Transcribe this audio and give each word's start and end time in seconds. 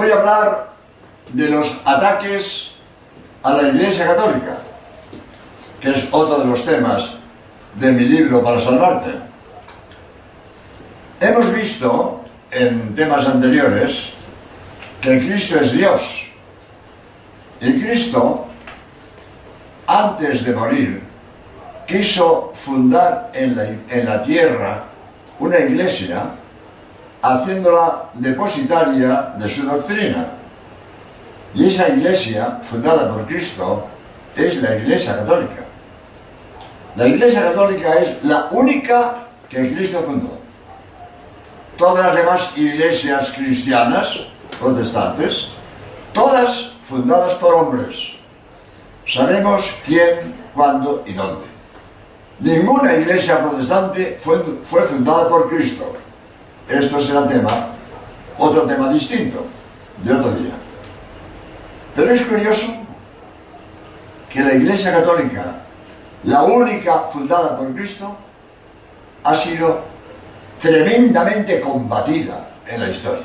voy 0.00 0.10
a 0.10 0.14
hablar 0.14 0.70
de 1.28 1.48
los 1.48 1.78
ataques 1.84 2.70
a 3.42 3.52
la 3.52 3.68
Iglesia 3.68 4.06
Católica, 4.06 4.56
que 5.78 5.90
es 5.90 6.08
otro 6.10 6.38
de 6.38 6.46
los 6.46 6.64
temas 6.64 7.16
de 7.74 7.92
mi 7.92 8.04
libro 8.04 8.42
para 8.42 8.58
salvarte. 8.58 9.10
Hemos 11.20 11.52
visto 11.52 12.22
en 12.50 12.94
temas 12.94 13.26
anteriores 13.26 14.14
que 15.02 15.18
Cristo 15.18 15.60
es 15.60 15.72
Dios. 15.72 16.30
Y 17.60 17.78
Cristo, 17.82 18.46
antes 19.86 20.46
de 20.46 20.52
morir, 20.54 21.02
quiso 21.86 22.50
fundar 22.54 23.32
en 23.34 23.54
la, 23.54 23.64
en 23.64 24.06
la 24.06 24.22
tierra 24.22 24.84
una 25.38 25.58
iglesia, 25.58 26.22
haciéndola 27.22 28.10
depositaria 28.14 29.34
de 29.38 29.48
su 29.48 29.66
doctrina. 29.66 30.32
Y 31.54 31.66
esa 31.68 31.88
iglesia, 31.88 32.60
fundada 32.62 33.12
por 33.12 33.26
Cristo, 33.26 33.86
es 34.36 34.56
la 34.62 34.76
Iglesia 34.76 35.16
Católica. 35.16 35.64
La 36.96 37.06
Iglesia 37.08 37.42
Católica 37.42 37.94
es 37.94 38.24
la 38.24 38.48
única 38.52 39.26
que 39.48 39.74
Cristo 39.74 40.02
fundó. 40.06 40.38
Todas 41.76 42.06
las 42.06 42.16
demás 42.16 42.52
iglesias 42.56 43.32
cristianas, 43.36 44.20
protestantes, 44.60 45.48
todas 46.12 46.72
fundadas 46.82 47.34
por 47.34 47.54
hombres. 47.54 48.12
Sabemos 49.06 49.76
quién, 49.84 50.34
cuándo 50.54 51.02
y 51.06 51.14
dónde. 51.14 51.46
Ninguna 52.40 52.94
iglesia 52.94 53.40
protestante 53.40 54.18
fue, 54.20 54.42
fue 54.62 54.82
fundada 54.82 55.28
por 55.28 55.48
Cristo. 55.48 55.96
Esto 56.70 57.00
será 57.00 57.26
tema, 57.26 57.50
otro 58.38 58.62
tema 58.62 58.92
distinto, 58.92 59.44
de 60.04 60.14
otro 60.14 60.30
día. 60.32 60.52
Pero 61.96 62.10
es 62.12 62.22
curioso 62.22 62.72
que 64.32 64.40
la 64.40 64.54
Iglesia 64.54 64.92
Católica, 64.92 65.62
la 66.22 66.44
única 66.44 67.00
fundada 67.00 67.58
por 67.58 67.74
Cristo, 67.74 68.16
ha 69.24 69.34
sido 69.34 69.80
tremendamente 70.60 71.60
combatida 71.60 72.50
en 72.66 72.80
la 72.80 72.88
historia. 72.88 73.24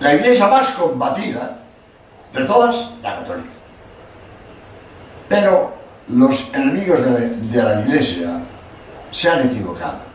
La 0.00 0.14
iglesia 0.14 0.46
más 0.48 0.72
combatida 0.72 1.58
de 2.32 2.44
todas, 2.44 2.92
la 3.02 3.16
católica. 3.16 3.50
Pero 5.28 5.74
los 6.08 6.48
enemigos 6.54 7.04
de 7.04 7.28
de 7.28 7.62
la 7.62 7.80
iglesia 7.82 8.40
se 9.10 9.28
han 9.28 9.50
equivocado. 9.50 10.09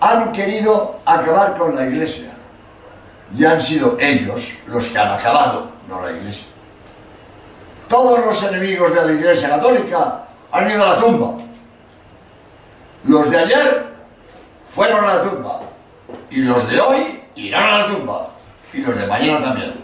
Han 0.00 0.32
querido 0.32 1.00
acabar 1.04 1.56
con 1.56 1.74
la 1.74 1.86
iglesia 1.86 2.32
y 3.36 3.44
han 3.44 3.60
sido 3.60 3.96
ellos 4.00 4.54
los 4.66 4.86
que 4.86 4.98
han 4.98 5.12
acabado, 5.12 5.70
no 5.88 6.02
la 6.02 6.12
iglesia. 6.12 6.44
Todos 7.88 8.24
los 8.24 8.42
enemigos 8.44 8.94
de 8.94 9.06
la 9.06 9.12
iglesia 9.12 9.48
católica 9.48 10.24
han 10.52 10.70
ido 10.70 10.84
a 10.84 10.94
la 10.94 11.00
tumba. 11.00 11.42
Los 13.04 13.30
de 13.30 13.38
ayer 13.38 13.86
fueron 14.70 15.04
a 15.04 15.14
la 15.14 15.22
tumba 15.22 15.60
y 16.30 16.42
los 16.42 16.68
de 16.70 16.80
hoy 16.80 17.22
irán 17.36 17.62
a 17.62 17.78
la 17.78 17.86
tumba 17.86 18.28
y 18.72 18.78
los 18.78 18.96
de 18.96 19.06
mañana 19.06 19.42
también. 19.42 19.74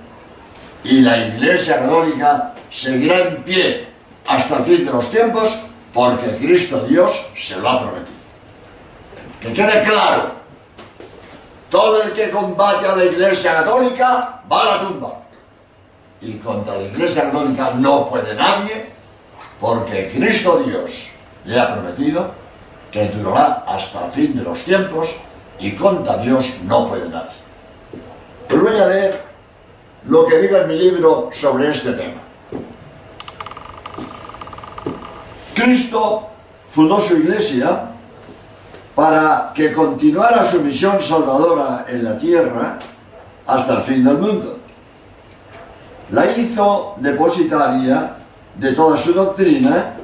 Y 0.85 1.01
la 1.01 1.17
iglesia 1.17 1.79
católica 1.79 2.55
seguirá 2.70 3.19
en 3.20 3.42
pie 3.42 3.89
hasta 4.27 4.59
el 4.59 4.65
fin 4.65 4.85
de 4.85 4.92
los 4.92 5.11
tiempos 5.11 5.59
porque 5.92 6.37
Cristo 6.37 6.81
Dios 6.81 7.31
se 7.37 7.57
lo 7.57 7.69
ha 7.69 7.81
prometido. 7.81 8.14
Que 9.45 9.53
quede 9.53 9.83
claro, 9.83 10.33
todo 11.70 12.03
el 12.03 12.14
que 12.14 12.31
combate 12.31 12.89
a 12.89 12.97
la 12.97 13.05
iglesia 13.05 13.56
católica 13.56 14.41
va 14.51 14.62
a 14.62 14.64
la 14.64 14.81
tumba. 14.81 15.20
Y 16.23 16.39
contra 16.39 16.77
la 16.77 16.84
iglesia 16.84 17.25
católica 17.25 17.73
no 17.77 18.09
puede 18.09 18.34
nadie 18.34 18.86
porque 19.61 20.11
Cristo 20.11 20.63
Dios 20.64 21.11
le 21.45 21.61
ha 21.61 21.74
prometido 21.74 22.30
que 22.91 23.07
durará 23.08 23.64
hasta 23.68 24.07
el 24.07 24.13
fin 24.13 24.35
de 24.35 24.45
los 24.45 24.63
tiempos 24.63 25.14
y 25.58 25.73
contra 25.73 26.17
Dios 26.17 26.61
no 26.63 26.89
puede 26.89 27.11
nadie. 27.11 27.36
Os 28.51 28.63
voy 28.63 28.80
a 28.80 28.86
leer 28.86 29.20
lo 30.08 30.24
que 30.24 30.39
digo 30.39 30.57
en 30.57 30.68
mi 30.68 30.79
libro 30.79 31.29
sobre 31.35 31.70
este 31.70 31.92
tema. 31.92 32.23
Cristo 35.55 36.29
fundó 36.67 36.98
su 36.98 37.18
iglesia 37.18 37.91
para 38.94 39.52
que 39.55 39.72
continuara 39.72 40.44
su 40.44 40.62
misión 40.62 41.00
salvadora 41.00 41.84
en 41.88 42.05
la 42.05 42.18
tierra 42.18 42.78
hasta 43.46 43.77
el 43.77 43.82
fin 43.82 44.05
del 44.05 44.18
mundo. 44.18 44.58
La 46.10 46.27
hizo 46.30 46.94
depositaria 46.98 48.16
de 48.55 48.72
toda 48.72 48.96
su 48.96 49.12
doctrina 49.12 49.96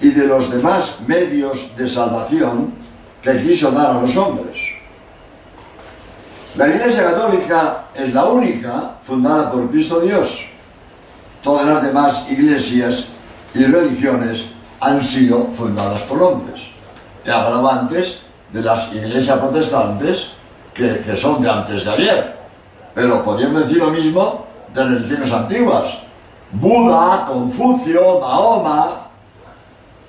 y 0.00 0.10
de 0.10 0.26
los 0.26 0.50
demás 0.50 0.98
medios 1.06 1.76
de 1.76 1.86
salvación 1.86 2.74
que 3.22 3.40
quiso 3.42 3.70
dar 3.70 3.96
a 3.96 4.00
los 4.00 4.16
hombres. 4.16 4.58
La 6.56 6.68
Iglesia 6.68 7.04
Católica 7.04 7.84
es 7.94 8.12
la 8.12 8.24
única 8.24 8.96
fundada 9.02 9.50
por 9.50 9.70
Cristo 9.70 10.00
Dios. 10.00 10.46
Todas 11.42 11.66
las 11.66 11.82
demás 11.82 12.26
iglesias 12.28 13.08
y 13.54 13.64
religiones 13.64 14.48
han 14.80 15.02
sido 15.02 15.46
fundadas 15.46 16.02
por 16.02 16.22
hombres. 16.22 16.72
He 17.24 17.30
hablado 17.30 17.70
antes 17.70 18.21
de 18.52 18.62
las 18.62 18.92
iglesias 18.94 19.38
protestantes 19.38 20.32
que, 20.74 21.00
que 21.00 21.16
son 21.16 21.42
de 21.42 21.50
antes 21.50 21.84
de 21.84 21.90
ayer, 21.90 22.36
pero 22.94 23.24
podríamos 23.24 23.62
decir 23.62 23.78
lo 23.78 23.90
mismo 23.90 24.46
de 24.72 24.84
religiones 24.84 25.32
antiguas. 25.32 25.98
Buda, 26.52 27.26
Confucio, 27.26 28.20
Mahoma, 28.20 29.08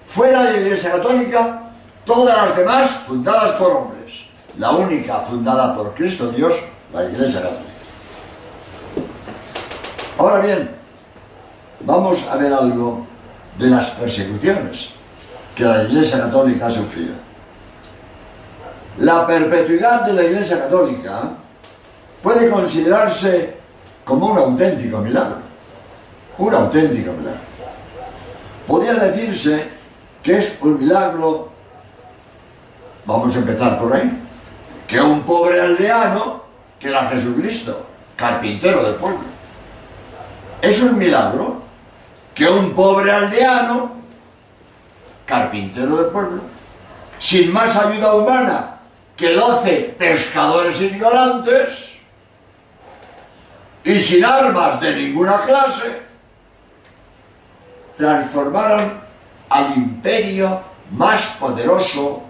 fuera 0.06 0.44
de 0.44 0.54
la 0.54 0.59
Iglesia 0.59 0.92
Católica, 0.92 1.64
todas 2.06 2.36
las 2.38 2.58
demás 2.58 2.90
fundadas 3.08 3.52
por 3.54 3.72
hombres. 3.72 4.26
La 4.58 4.72
única 4.72 5.16
fundada 5.20 5.75
por 5.75 5.96
Cristo 5.96 6.30
Dios, 6.30 6.54
la 6.94 7.06
Iglesia 7.06 7.42
Católica. 7.42 7.70
Ahora 10.18 10.40
bien, 10.40 10.70
vamos 11.80 12.28
a 12.28 12.36
ver 12.36 12.54
algo 12.54 13.08
de 13.58 13.68
las 13.68 13.92
persecuciones 13.92 14.90
que 15.56 15.64
la 15.64 15.84
Iglesia 15.84 16.20
Católica 16.20 16.68
ha 16.68 16.70
sufrido. 16.70 17.22
La 18.98 19.26
perpetuidad 19.26 20.02
de 20.02 20.14
la 20.14 20.24
Iglesia 20.24 20.59
Católica 20.59 21.31
puede 22.22 22.50
considerarse 22.50 23.58
como 24.06 24.28
un 24.28 24.38
auténtico 24.38 25.00
milagro. 25.00 25.38
Un 26.38 26.54
auténtico 26.54 27.12
milagro. 27.14 27.42
Podría 28.68 28.94
decirse 28.94 29.68
que 30.22 30.38
es 30.38 30.58
un 30.62 30.80
milagro, 30.80 31.50
vamos 33.06 33.36
a 33.36 33.40
empezar 33.40 33.80
por 33.80 33.94
ahí, 33.94 34.22
que 34.88 35.02
un 35.02 35.24
pobre 35.24 35.60
aldeano, 35.60 36.44
que 36.80 36.90
era 36.90 37.10
Jesucristo, 37.10 37.88
carpintero 38.16 38.84
del 38.84 38.96
pueblo, 38.96 39.24
es 40.62 40.81
un 40.81 40.98
milagro 40.98 41.62
que 42.34 42.48
un 42.48 42.74
pobre 42.74 43.12
aldeano, 43.12 43.92
carpintero 45.25 45.98
del 45.98 46.12
pueblo, 46.12 46.42
sin 47.20 47.52
más 47.52 47.75
ayuda 47.75 48.14
humana 48.14 48.72
que 49.16 49.34
doce 49.34 49.96
pescadores 49.97 50.81
ignorantes 50.81 51.94
y 53.84 54.00
sin 54.00 54.24
armas 54.24 54.79
de 54.79 54.96
ninguna 54.96 55.41
clase, 55.41 56.01
transformaron 57.97 58.94
al 59.50 59.75
imperio 59.75 60.62
más 60.91 61.35
poderoso, 61.40 62.24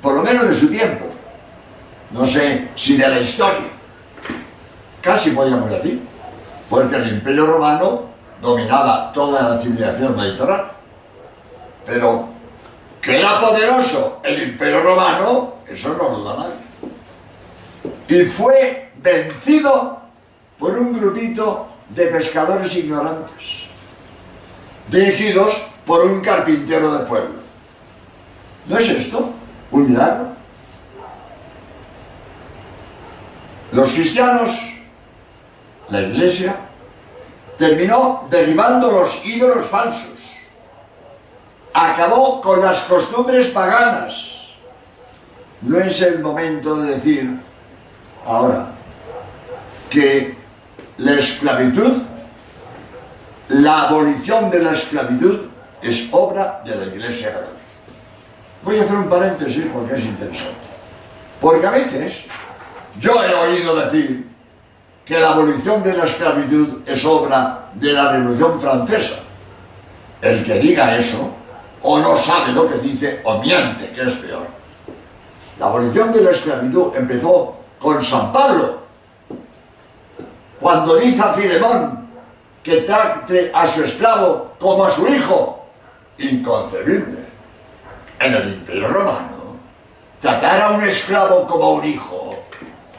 por 0.00 0.14
lo 0.14 0.22
menos 0.22 0.48
de 0.48 0.54
su 0.54 0.70
tiempo, 0.70 1.04
no 2.10 2.24
sé 2.24 2.68
si 2.74 2.96
de 2.96 3.08
la 3.08 3.20
historia, 3.20 3.68
casi 5.00 5.30
podríamos 5.30 5.70
decir, 5.70 6.02
porque 6.70 6.96
el 6.96 7.08
imperio 7.08 7.46
romano 7.46 8.04
dominaba 8.40 9.12
toda 9.12 9.50
la 9.54 9.60
civilización 9.60 10.16
mediterránea, 10.16 10.72
pero 11.84 12.27
que 13.08 13.18
era 13.18 13.40
poderoso 13.40 14.20
el 14.22 14.42
imperio 14.42 14.82
romano, 14.82 15.54
eso 15.66 15.94
no 15.94 16.10
lo 16.10 16.10
duda 16.18 16.36
nadie. 16.36 18.22
Y 18.22 18.28
fue 18.28 18.90
vencido 18.96 20.02
por 20.58 20.78
un 20.78 20.92
grupito 20.92 21.68
de 21.88 22.06
pescadores 22.08 22.76
ignorantes, 22.76 23.64
dirigidos 24.90 25.68
por 25.86 26.04
un 26.04 26.20
carpintero 26.20 26.98
de 26.98 27.06
pueblo. 27.06 27.40
¿No 28.66 28.76
es 28.76 28.90
esto 28.90 29.30
un 29.70 29.90
milagro? 29.90 30.28
Los 33.72 33.90
cristianos, 33.90 34.74
la 35.88 36.02
iglesia, 36.02 36.56
terminó 37.56 38.26
derribando 38.28 38.90
los 38.90 39.24
ídolos 39.24 39.64
falsos 39.64 40.17
acabó 41.78 42.40
con 42.40 42.60
las 42.60 42.80
costumbres 42.80 43.48
paganas. 43.48 44.48
No 45.62 45.78
es 45.78 46.02
el 46.02 46.20
momento 46.20 46.76
de 46.76 46.94
decir, 46.94 47.36
ahora, 48.24 48.68
que 49.90 50.36
la 50.98 51.12
esclavitud, 51.14 52.02
la 53.48 53.82
abolición 53.82 54.50
de 54.50 54.60
la 54.60 54.72
esclavitud 54.72 55.40
es 55.82 56.08
obra 56.10 56.62
de 56.64 56.74
la 56.74 56.86
Iglesia 56.86 57.28
Católica. 57.28 57.54
Voy 58.62 58.78
a 58.78 58.82
hacer 58.82 58.96
un 58.96 59.08
paréntesis 59.08 59.66
porque 59.72 59.94
es 59.94 60.04
interesante. 60.04 60.68
Porque 61.40 61.66
a 61.66 61.70
veces 61.70 62.26
yo 62.98 63.22
he 63.22 63.34
oído 63.34 63.76
decir 63.76 64.28
que 65.04 65.18
la 65.18 65.30
abolición 65.30 65.82
de 65.82 65.94
la 65.94 66.04
esclavitud 66.04 66.80
es 66.86 67.04
obra 67.04 67.70
de 67.74 67.92
la 67.92 68.12
Revolución 68.12 68.60
Francesa. 68.60 69.20
El 70.20 70.44
que 70.44 70.58
diga 70.58 70.96
eso 70.96 71.37
o 71.82 71.98
no 71.98 72.16
sabe 72.16 72.52
lo 72.52 72.68
que 72.68 72.78
dice 72.78 73.20
o 73.24 73.38
miente, 73.38 73.90
que 73.90 74.02
es 74.02 74.14
peor. 74.16 74.46
La 75.58 75.66
abolición 75.66 76.12
de 76.12 76.22
la 76.22 76.30
esclavitud 76.30 76.94
empezó 76.96 77.56
con 77.78 78.02
San 78.02 78.32
Pablo, 78.32 78.82
cuando 80.60 80.96
dice 80.96 81.22
a 81.22 81.32
Filemón 81.32 82.08
que 82.62 82.82
trate 82.82 83.50
a 83.54 83.66
su 83.66 83.84
esclavo 83.84 84.52
como 84.58 84.84
a 84.84 84.90
su 84.90 85.06
hijo, 85.06 85.66
inconcebible. 86.18 87.28
En 88.20 88.34
el 88.34 88.48
Imperio 88.48 88.88
Romano, 88.88 89.56
tratar 90.20 90.60
a 90.60 90.70
un 90.70 90.82
esclavo 90.82 91.46
como 91.46 91.64
a 91.64 91.70
un 91.74 91.84
hijo, 91.84 92.34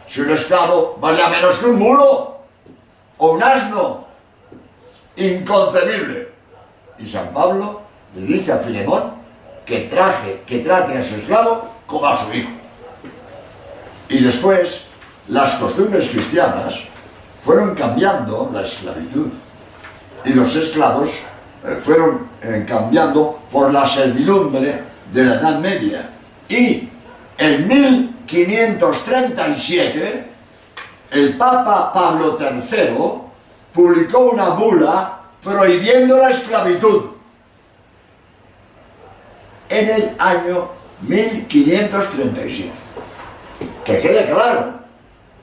si 0.08 0.22
un 0.22 0.30
esclavo 0.30 0.98
valía 1.00 1.28
menos 1.28 1.58
que 1.58 1.66
un 1.66 1.78
mulo 1.78 2.38
o 3.18 3.32
un 3.32 3.44
asno, 3.44 4.08
inconcebible. 5.18 6.30
Y 6.98 7.06
San 7.06 7.34
Pablo 7.34 7.82
le 8.16 8.22
dice 8.22 8.52
a 8.52 8.58
Filemón 8.58 9.14
que, 9.66 9.82
traje, 9.82 10.42
que 10.46 10.60
trate 10.60 10.98
a 10.98 11.04
su 11.04 11.16
esclavo 11.16 11.68
como 11.86 12.08
a 12.08 12.16
su 12.16 12.34
hijo. 12.34 12.50
Y 14.10 14.24
después, 14.24 14.86
las 15.28 15.56
costumbres 15.56 16.10
cristianas 16.10 16.82
fueron 17.44 17.76
cambiando 17.76 18.50
la 18.52 18.64
esclavitud. 18.64 19.28
Y 20.26 20.34
los 20.34 20.54
esclavos 20.56 21.20
eh, 21.64 21.76
fueron 21.76 22.28
eh, 22.42 22.66
cambiando 22.68 23.40
por 23.52 23.72
la 23.72 23.88
servidumbre 23.88 24.82
de 25.14 25.24
la 25.24 25.36
Edad 25.36 25.60
Media. 25.60 26.10
Y 26.50 26.90
en 27.38 27.68
1537, 27.68 30.30
el 31.12 31.38
Papa 31.38 31.94
Pablo 31.94 32.36
III 32.40 33.30
publicó 33.72 34.32
una 34.32 34.50
bula 34.50 35.20
prohibiendo 35.42 36.18
la 36.18 36.32
esclavitud 36.32 37.19
en 39.70 39.90
el 39.90 40.16
año 40.18 40.70
1537. 41.02 42.72
Que 43.86 44.00
quede 44.00 44.26
claro, 44.26 44.74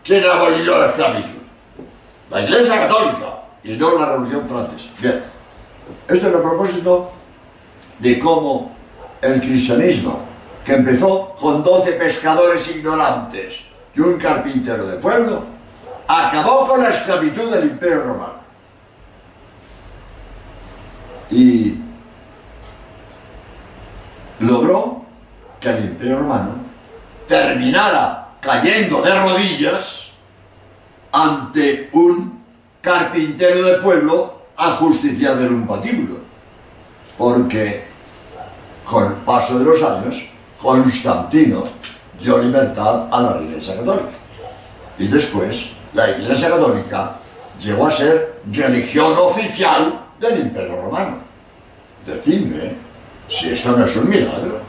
¿quién 0.05 0.25
abolió 0.25 0.79
la 0.79 0.87
esclavitud? 0.87 1.31
La 2.31 2.43
Iglesia 2.43 2.81
Católica 2.81 3.43
y 3.63 3.77
no 3.77 3.99
la 3.99 4.07
Revolución 4.07 4.49
Francesa. 4.49 4.91
Bien, 5.01 5.25
esto 6.09 6.29
es 6.29 6.35
a 6.35 6.43
propósito 6.43 7.13
de 7.99 8.19
cómo 8.19 8.77
el 9.23 9.41
cristianismo, 9.41 10.21
que 10.65 10.75
empezó 10.75 11.35
con 11.41 11.63
12 11.63 11.93
pescadores 11.93 12.69
ignorantes 12.71 13.63
y 13.95 14.01
un 14.01 14.19
carpintero 14.19 14.87
de 14.87 14.97
pueblo, 14.99 15.45
acabó 16.07 16.67
con 16.67 16.83
la 16.83 16.91
esclavitud 16.91 17.51
del 17.51 17.71
Imperio 17.71 18.03
Romano. 18.03 18.37
Y 21.31 21.76
logró 24.41 25.05
que 25.61 25.71
el 25.71 25.85
Imperio 25.85 26.19
Romano 26.19 26.51
terminara 27.27 28.29
cayendo 28.41 29.03
de 29.03 29.21
rodillas 29.21 30.11
ante 31.13 31.89
un 31.93 32.43
carpintero 32.81 33.63
de 33.63 33.79
pueblo 33.79 34.43
ajusticiado 34.57 35.45
en 35.45 35.55
un 35.55 35.67
patíbulo. 35.67 36.19
Porque 37.19 37.85
con 38.85 39.07
el 39.07 39.13
paso 39.15 39.59
de 39.59 39.65
los 39.65 39.83
años, 39.83 40.29
Constantino 40.61 41.65
dio 42.21 42.39
libertad 42.39 43.09
a 43.11 43.21
la 43.23 43.43
Iglesia 43.43 43.77
Católica. 43.77 44.17
Y 44.99 45.09
después, 45.09 45.71
la 45.93 46.11
Iglesia 46.11 46.51
Católica 46.51 47.17
llegó 47.61 47.87
a 47.87 47.91
ser 47.91 48.41
religión 48.53 49.15
oficial 49.19 50.07
del 50.21 50.41
Imperio 50.41 50.81
Romano. 50.83 51.19
Decidme 52.07 52.86
si 53.29 53.53
esto 53.53 53.77
no 53.77 53.85
es 53.85 53.97
un 53.97 54.09
milagro. 54.09 54.61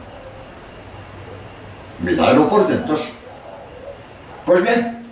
Milagro 1.99 2.49
por 2.49 2.67
dentro. 2.67 2.97
Pues 4.45 4.63
bien, 4.63 5.05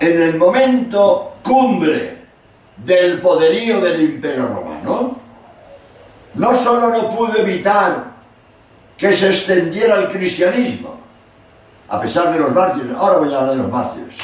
en 0.00 0.22
el 0.22 0.36
momento 0.36 1.36
cumbre 1.42 2.26
del 2.76 3.20
poderío 3.20 3.80
del 3.80 4.00
Imperio 4.02 4.48
Romano, 4.48 5.18
no 6.34 6.54
solo 6.54 6.90
no 6.90 7.10
pudo 7.10 7.38
evitar 7.38 8.16
que 8.96 9.12
se 9.12 9.28
extendiera 9.28 9.96
el 9.96 10.08
cristianismo, 10.08 10.96
a 11.88 12.00
pesar 12.00 12.32
de 12.32 12.40
los 12.40 12.52
mártires, 12.52 12.94
ahora 12.96 13.18
voy 13.18 13.32
a 13.32 13.38
hablar 13.38 13.56
de 13.56 13.62
los 13.62 13.70
mártires, 13.70 14.18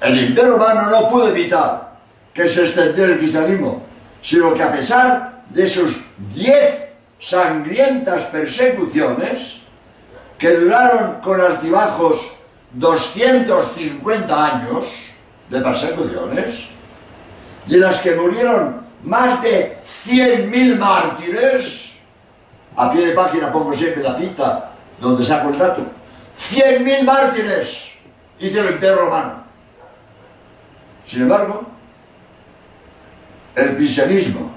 el 0.00 0.28
Imperio 0.28 0.56
Romano 0.56 0.90
no 0.90 1.08
pudo 1.08 1.28
evitar 1.28 1.96
que 2.32 2.48
se 2.48 2.62
extendiera 2.62 3.12
el 3.12 3.18
cristianismo, 3.18 3.82
sino 4.20 4.54
que 4.54 4.62
a 4.62 4.72
pesar 4.72 5.42
de 5.50 5.66
sus 5.66 6.05
diez 6.34 6.86
sangrientas 7.18 8.24
persecuciones, 8.24 9.60
que 10.38 10.50
duraron 10.56 11.20
con 11.20 11.40
altibajos 11.40 12.32
250 12.72 14.44
años 14.44 15.10
de 15.48 15.60
persecuciones, 15.60 16.68
y 17.66 17.74
en 17.74 17.80
las 17.80 17.98
que 18.00 18.14
murieron 18.14 18.86
más 19.02 19.42
de 19.42 19.78
100.000 20.06 20.78
mártires, 20.78 21.96
a 22.76 22.92
pie 22.92 23.06
de 23.06 23.14
página 23.14 23.52
pongo 23.52 23.74
siempre 23.74 24.02
la 24.02 24.16
cita 24.16 24.72
donde 25.00 25.24
saco 25.24 25.48
el 25.48 25.58
dato, 25.58 25.82
100.000 26.38 27.02
mártires 27.02 27.92
y 28.38 28.48
el 28.48 28.70
Imperio 28.72 28.96
Romano. 28.96 29.44
Sin 31.06 31.22
embargo, 31.22 31.64
el 33.54 33.76
cristianismo 33.76 34.55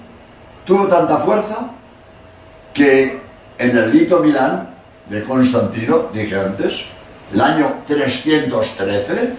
tuvo 0.69 0.88
tanta 0.88 1.18
fuerza 1.18 1.71
que 2.75 3.19
en 3.57 3.75
el 3.75 3.92
Lito 3.92 4.19
Milán 4.19 4.69
de 5.10 5.24
Constantino, 5.24 6.10
dije 6.13 6.39
antes, 6.39 6.86
el 7.33 7.42
año 7.42 7.81
313, 7.88 9.33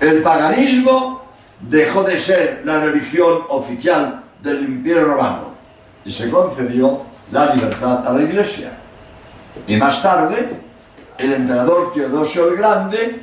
el 0.00 0.22
paganismo 0.22 1.22
dejó 1.60 2.02
de 2.02 2.16
ser 2.16 2.62
la 2.64 2.80
religión 2.80 3.42
oficial 3.50 4.24
del 4.42 4.62
Imperio 4.62 5.04
Romano 5.04 5.52
y 6.02 6.10
se 6.10 6.30
concedió 6.30 7.02
la 7.30 7.54
libertad 7.54 8.06
a 8.06 8.14
la 8.14 8.22
Iglesia. 8.22 8.70
Y 9.66 9.76
más 9.76 10.02
tarde, 10.02 10.48
el 11.18 11.32
emperador 11.34 11.92
Teodosio 11.92 12.48
el 12.48 12.56
Grande, 12.56 13.20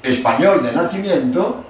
español 0.00 0.62
de 0.62 0.72
nacimiento, 0.72 1.64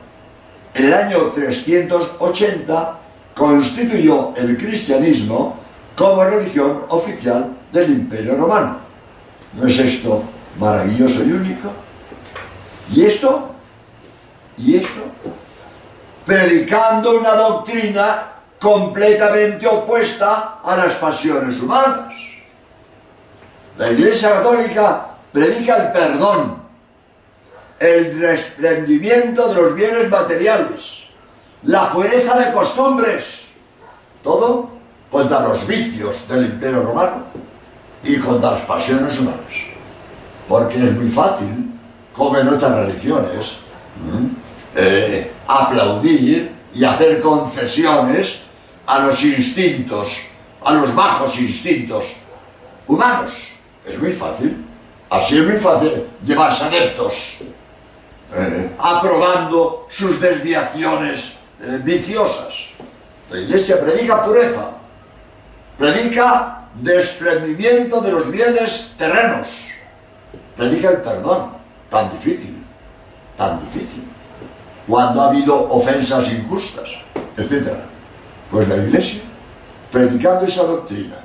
en 0.75 0.85
el 0.85 0.93
año 0.93 1.31
380 1.31 3.08
constituyó 3.39 4.35
el 4.37 4.59
cristianismo 4.59 5.57
como 5.97 6.25
religión 6.25 6.85
oficial 6.89 7.57
del 7.73 7.91
Imperio 7.91 8.37
Romano. 8.37 8.81
¿No 9.55 9.67
es 9.67 9.79
esto 9.79 10.25
maravilloso 10.59 11.25
y 11.25 11.33
único? 11.33 11.71
¿Y 12.93 13.05
esto? 13.05 13.51
¿Y 14.59 14.77
esto? 14.77 15.01
Predicando 16.27 17.19
una 17.19 17.35
doctrina 17.37 18.33
completamente 18.59 19.67
opuesta 19.67 20.59
a 20.63 20.77
las 20.77 20.97
pasiones 20.97 21.61
humanas. 21.61 22.13
La 23.79 23.93
Iglesia 23.93 24.31
Católica 24.31 25.07
predica 25.33 25.77
el 25.77 25.93
perdón, 25.93 26.59
el 27.79 28.19
desprendimiento 28.19 29.49
de 29.49 29.55
los 29.55 29.75
bienes 29.77 30.11
materiales, 30.11 30.98
la 31.63 31.91
pureza 31.91 32.39
de 32.39 32.53
costumbres, 32.53 33.49
todo 34.23 34.71
contra 35.11 35.41
los 35.41 35.67
vicios 35.67 36.27
del 36.29 36.47
Imperio 36.47 36.83
Romano 36.83 37.25
y 38.03 38.19
contra 38.19 38.53
las 38.53 38.61
pasiones 38.63 39.19
humanas. 39.19 39.41
Porque 40.49 40.77
es 40.77 40.95
muy 40.95 41.11
fácil, 41.11 41.71
como 42.15 42.39
en 42.39 42.49
otras 42.49 42.87
religiones, 42.87 43.59
eh, 44.75 45.31
aplaudir 45.47 46.53
y 46.75 46.85
hacer 46.85 47.21
concesiones 47.21 48.41
a 48.87 49.01
los 49.01 49.23
instintos, 49.23 50.21
a 50.65 50.73
los 50.73 50.95
bajos 50.95 51.39
instintos 51.39 52.15
humanos. 52.87 53.53
Es 53.85 53.99
muy 53.99 54.13
fácil. 54.13 54.65
Así 55.11 55.39
es 55.39 55.45
muy 55.45 55.57
fácil 55.57 56.07
llevarse 56.23 56.65
adeptos 56.65 57.39
eh, 58.35 58.71
aprobando 58.79 59.87
sus 59.89 60.21
desviaciones 60.21 61.38
eh, 61.61 61.81
viciosas. 61.83 62.71
La 63.31 63.39
iglesia 63.39 63.81
predica 63.81 64.25
pureza, 64.25 64.71
predica 65.77 66.69
desprendimiento 66.75 68.01
de 68.01 68.13
los 68.13 68.31
bienes 68.31 68.95
terrenos, 68.97 69.49
predica 70.57 70.91
el 70.91 71.03
perdón, 71.03 71.51
tan 71.91 72.11
difícil, 72.11 72.65
tan 73.37 73.61
difícil. 73.61 74.09
cuando 74.89 75.21
ha 75.21 75.29
habido 75.29 75.69
ofensas 75.69 76.33
injustas, 76.33 76.97
etc. 77.37 77.69
Pues 78.51 78.67
la 78.67 78.77
Iglesia, 78.77 79.21
predicando 79.93 80.47
esa 80.47 80.63
doctrina 80.63 81.17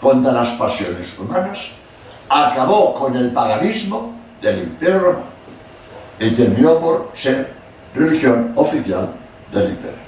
contra 0.00 0.32
las 0.32 0.50
pasiones 0.50 1.18
humanas, 1.18 1.70
acabó 2.28 2.94
con 2.94 3.16
el 3.16 3.32
paganismo 3.32 4.14
del 4.40 4.60
Imperio 4.60 5.00
Romano 5.00 5.26
y 6.20 6.30
terminó 6.30 6.78
por 6.78 7.10
ser 7.14 7.52
religión 7.92 8.52
oficial 8.54 9.12
del 9.52 9.70
Imperio. 9.70 9.98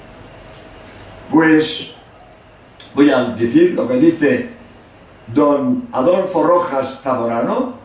Pues 1.31 1.91
voy 2.93 3.11
a 3.11 3.25
decir 3.25 3.71
lo 3.71 3.87
que 3.87 3.95
dice 3.95 4.49
don 5.27 5.87
Adolfo 5.91 6.43
Rojas 6.43 7.01
Zamorano, 7.01 7.75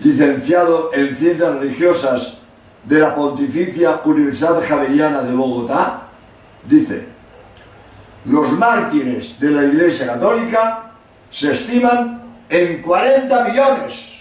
licenciado 0.00 0.90
en 0.92 1.16
Ciencias 1.16 1.54
Religiosas 1.58 2.38
de 2.84 2.98
la 2.98 3.14
Pontificia 3.14 4.00
Universidad 4.04 4.62
Javeriana 4.66 5.22
de 5.22 5.32
Bogotá, 5.34 6.02
dice, 6.64 7.08
los 8.24 8.52
mártires 8.52 9.38
de 9.40 9.50
la 9.50 9.64
Iglesia 9.64 10.06
Católica 10.06 10.92
se 11.30 11.52
estiman 11.52 12.22
en 12.48 12.82
40 12.82 13.44
millones. 13.44 14.20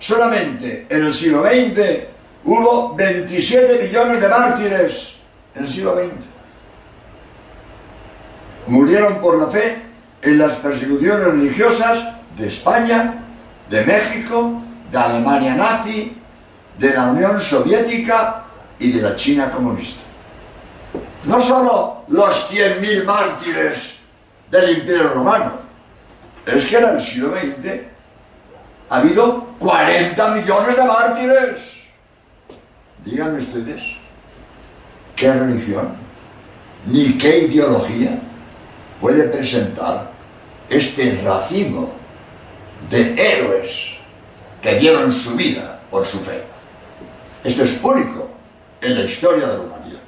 Solamente 0.00 0.86
en 0.88 1.06
el 1.06 1.12
siglo 1.12 1.44
XX 1.44 2.17
hubo 2.48 2.94
27 2.94 3.78
millones 3.84 4.20
de 4.22 4.28
mártires 4.28 5.16
en 5.54 5.62
el 5.62 5.68
siglo 5.68 5.96
XX. 5.96 6.24
Murieron 8.68 9.20
por 9.20 9.38
la 9.38 9.48
fe 9.48 9.82
en 10.22 10.38
las 10.38 10.54
persecuciones 10.54 11.26
religiosas 11.26 12.08
de 12.38 12.48
España, 12.48 13.22
de 13.68 13.84
México, 13.84 14.62
de 14.90 14.98
Alemania 14.98 15.54
nazi, 15.56 16.16
de 16.78 16.94
la 16.94 17.08
Unión 17.08 17.38
Soviética 17.38 18.44
y 18.78 18.92
de 18.92 19.02
la 19.02 19.14
China 19.14 19.50
comunista. 19.50 20.00
No 21.24 21.38
solo 21.40 22.04
los 22.08 22.50
100.000 22.50 23.04
mártires 23.04 23.98
del 24.50 24.78
Imperio 24.78 25.10
Romano, 25.10 25.52
es 26.46 26.64
que 26.64 26.78
en 26.78 26.84
el 26.84 27.00
siglo 27.00 27.32
XX 27.32 27.82
ha 28.88 28.96
habido 28.96 29.48
40 29.58 30.28
millones 30.28 30.76
de 30.76 30.84
mártires. 30.84 31.77
Díganme 33.04 33.38
ustedes, 33.38 33.96
¿qué 35.16 35.32
religión 35.32 35.88
ni 36.86 37.16
qué 37.16 37.40
ideología 37.40 38.18
puede 39.00 39.24
presentar 39.24 40.10
este 40.68 41.20
racimo 41.24 41.92
de 42.90 43.14
héroes 43.14 43.96
que 44.62 44.78
dieron 44.78 45.12
su 45.12 45.34
vida 45.36 45.80
por 45.90 46.04
su 46.04 46.18
fe? 46.18 46.42
Esto 47.44 47.62
es 47.62 47.80
único 47.82 48.30
en 48.80 48.94
la 48.94 49.04
historia 49.04 49.46
de 49.46 49.54
la 49.54 49.60
humanidad. 49.60 50.00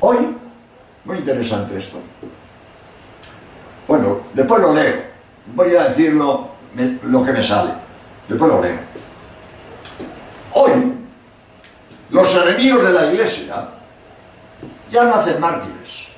Hoy, 0.00 0.34
muy 1.04 1.18
interesante 1.18 1.78
esto. 1.78 1.98
Bueno, 3.86 4.20
después 4.32 4.62
lo 4.62 4.72
leo. 4.72 5.02
Voy 5.54 5.74
a 5.74 5.88
decirlo 5.88 6.48
lo 7.02 7.24
que 7.24 7.32
me 7.32 7.42
sale. 7.42 7.72
Después 8.28 8.50
lo 8.50 8.62
leo. 8.62 8.89
Hoy, 10.52 10.94
los 12.10 12.34
enemigos 12.34 12.84
de 12.84 12.92
la 12.92 13.06
iglesia 13.06 13.68
ya 14.90 15.04
no 15.04 15.14
hacen 15.14 15.40
mártires. 15.40 16.08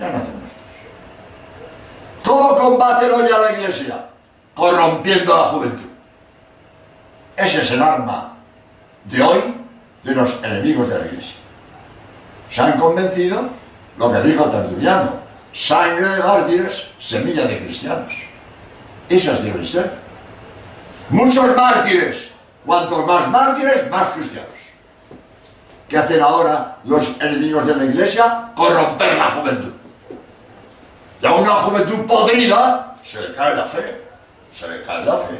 Ya 0.00 0.08
no 0.10 0.16
hacen 0.16 0.32
mártires. 0.32 0.46
¿Cómo 2.24 2.56
combate 2.56 3.10
hoy 3.10 3.30
a 3.30 3.38
la 3.38 3.52
iglesia? 3.52 4.06
Corrompiendo 4.54 5.34
a 5.34 5.38
la 5.38 5.44
juventud. 5.44 5.90
Ese 7.36 7.60
es 7.60 7.70
el 7.72 7.82
arma 7.82 8.36
de 9.04 9.22
hoy 9.22 9.54
de 10.02 10.14
los 10.14 10.42
enemigos 10.42 10.88
de 10.88 10.98
la 10.98 11.06
iglesia. 11.06 11.36
Se 12.50 12.62
han 12.62 12.78
convencido 12.78 13.48
lo 13.98 14.12
que 14.12 14.20
dijo 14.20 14.44
Tertuliano, 14.46 15.12
sangre 15.52 16.08
de 16.08 16.18
mártires, 16.22 16.88
semilla 16.98 17.46
de 17.46 17.58
cristianos. 17.58 18.12
Esas 19.08 19.42
deben 19.42 19.66
ser. 19.66 19.92
Muchos 21.10 21.54
mártires, 21.54 22.32
cuantos 22.66 23.06
más 23.06 23.28
mártires, 23.30 23.88
más 23.90 24.08
cristianos. 24.08 24.50
¿Qué 25.88 25.96
hacen 25.96 26.20
ahora 26.20 26.78
los 26.84 27.08
enemigos 27.20 27.64
de 27.66 27.76
la 27.76 27.84
iglesia? 27.84 28.50
Corromper 28.56 29.16
la 29.16 29.30
juventud. 29.30 29.72
Y 31.22 31.26
a 31.26 31.32
una 31.32 31.50
juventud 31.50 32.04
podrida 32.06 32.96
se 33.02 33.20
le 33.20 33.34
cae 33.34 33.54
la 33.54 33.64
fe. 33.64 34.02
Se 34.52 34.68
le 34.68 34.82
cae 34.82 35.04
la 35.04 35.16
fe. 35.16 35.38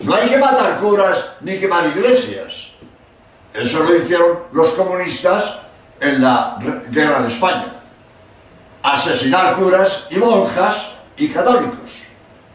No 0.00 0.14
hay 0.14 0.28
que 0.28 0.36
matar 0.36 0.78
curas 0.78 1.32
ni 1.40 1.58
quemar 1.58 1.86
iglesias. 1.86 2.72
Eso 3.54 3.82
lo 3.82 3.96
hicieron 3.96 4.40
los 4.52 4.70
comunistas 4.72 5.60
en 6.00 6.20
la 6.20 6.58
guerra 6.90 7.22
de 7.22 7.28
España. 7.28 7.66
Asesinar 8.82 9.56
curas 9.56 10.06
y 10.10 10.16
monjas 10.16 10.92
y 11.16 11.28
católicos. 11.28 12.04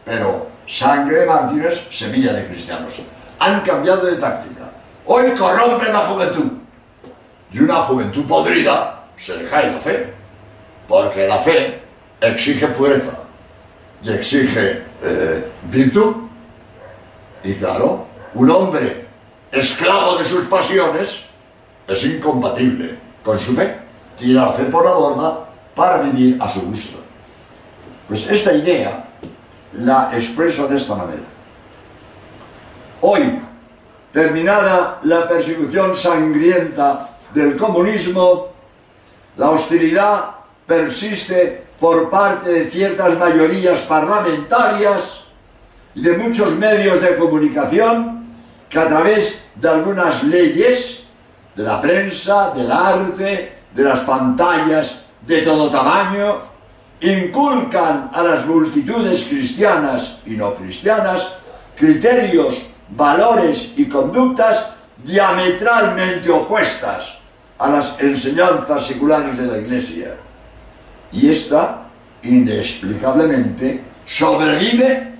Pero 0.04 0.46
sangre 0.68 1.20
de 1.20 1.26
mártires, 1.26 1.86
semilla 1.90 2.32
de 2.32 2.46
cristianos. 2.46 3.02
Han 3.42 3.60
cambiado 3.62 4.06
de 4.06 4.16
táctica. 4.16 4.70
Hoy 5.06 5.32
corrompen 5.32 5.92
la 5.92 6.00
juventud. 6.00 6.52
Y 7.52 7.58
una 7.58 7.76
juventud 7.82 8.24
podrida 8.26 9.04
se 9.16 9.36
le 9.36 9.48
cae 9.48 9.72
la 9.72 9.78
fe. 9.78 10.14
Porque 10.86 11.26
la 11.26 11.38
fe 11.38 11.82
exige 12.20 12.68
pureza 12.68 13.18
y 14.02 14.12
exige 14.12 14.82
eh, 15.02 15.50
virtud 15.70 16.14
y 17.44 17.54
claro, 17.54 18.06
un 18.34 18.50
hombre 18.50 19.06
esclavo 19.50 20.16
de 20.16 20.24
sus 20.24 20.46
pasiones 20.46 21.24
es 21.88 22.04
incompatible 22.04 22.98
con 23.24 23.38
su 23.38 23.54
fe. 23.54 23.78
Tira 24.16 24.46
la 24.46 24.52
fe 24.52 24.64
por 24.64 24.84
la 24.84 24.92
borda 24.92 25.48
para 25.74 26.02
vivir 26.02 26.40
a 26.40 26.48
su 26.48 26.60
gusto. 26.62 26.98
Pues 28.06 28.28
esta 28.28 28.52
idea 28.52 29.08
la 29.78 30.10
expreso 30.14 30.68
de 30.68 30.76
esta 30.76 30.94
manera. 30.94 31.31
Hoy, 33.04 33.40
terminada 34.12 35.00
la 35.02 35.28
persecución 35.28 35.96
sangrienta 35.96 37.16
del 37.34 37.56
comunismo, 37.56 38.46
la 39.36 39.50
hostilidad 39.50 40.26
persiste 40.64 41.64
por 41.80 42.10
parte 42.10 42.50
de 42.50 42.70
ciertas 42.70 43.18
mayorías 43.18 43.80
parlamentarias 43.86 45.24
y 45.96 46.02
de 46.02 46.16
muchos 46.16 46.52
medios 46.52 47.02
de 47.02 47.16
comunicación 47.16 48.24
que 48.68 48.78
a 48.78 48.86
través 48.86 49.46
de 49.56 49.68
algunas 49.68 50.22
leyes, 50.22 51.02
de 51.56 51.62
la 51.64 51.80
prensa, 51.80 52.52
del 52.54 52.70
arte, 52.70 53.52
de 53.74 53.82
las 53.82 53.98
pantallas 54.00 55.02
de 55.22 55.42
todo 55.42 55.70
tamaño, 55.70 56.36
inculcan 57.00 58.10
a 58.12 58.22
las 58.22 58.46
multitudes 58.46 59.24
cristianas 59.24 60.20
y 60.24 60.36
no 60.36 60.54
cristianas 60.54 61.34
criterios, 61.74 62.66
valores 62.96 63.72
y 63.76 63.88
conductas 63.88 64.72
diametralmente 65.04 66.30
opuestas 66.30 67.18
a 67.58 67.68
las 67.68 68.00
enseñanzas 68.00 68.86
seculares 68.86 69.36
de 69.36 69.46
la 69.46 69.58
Iglesia. 69.58 70.16
Y 71.12 71.28
esta, 71.28 71.84
inexplicablemente, 72.22 73.82
sobrevive 74.04 75.12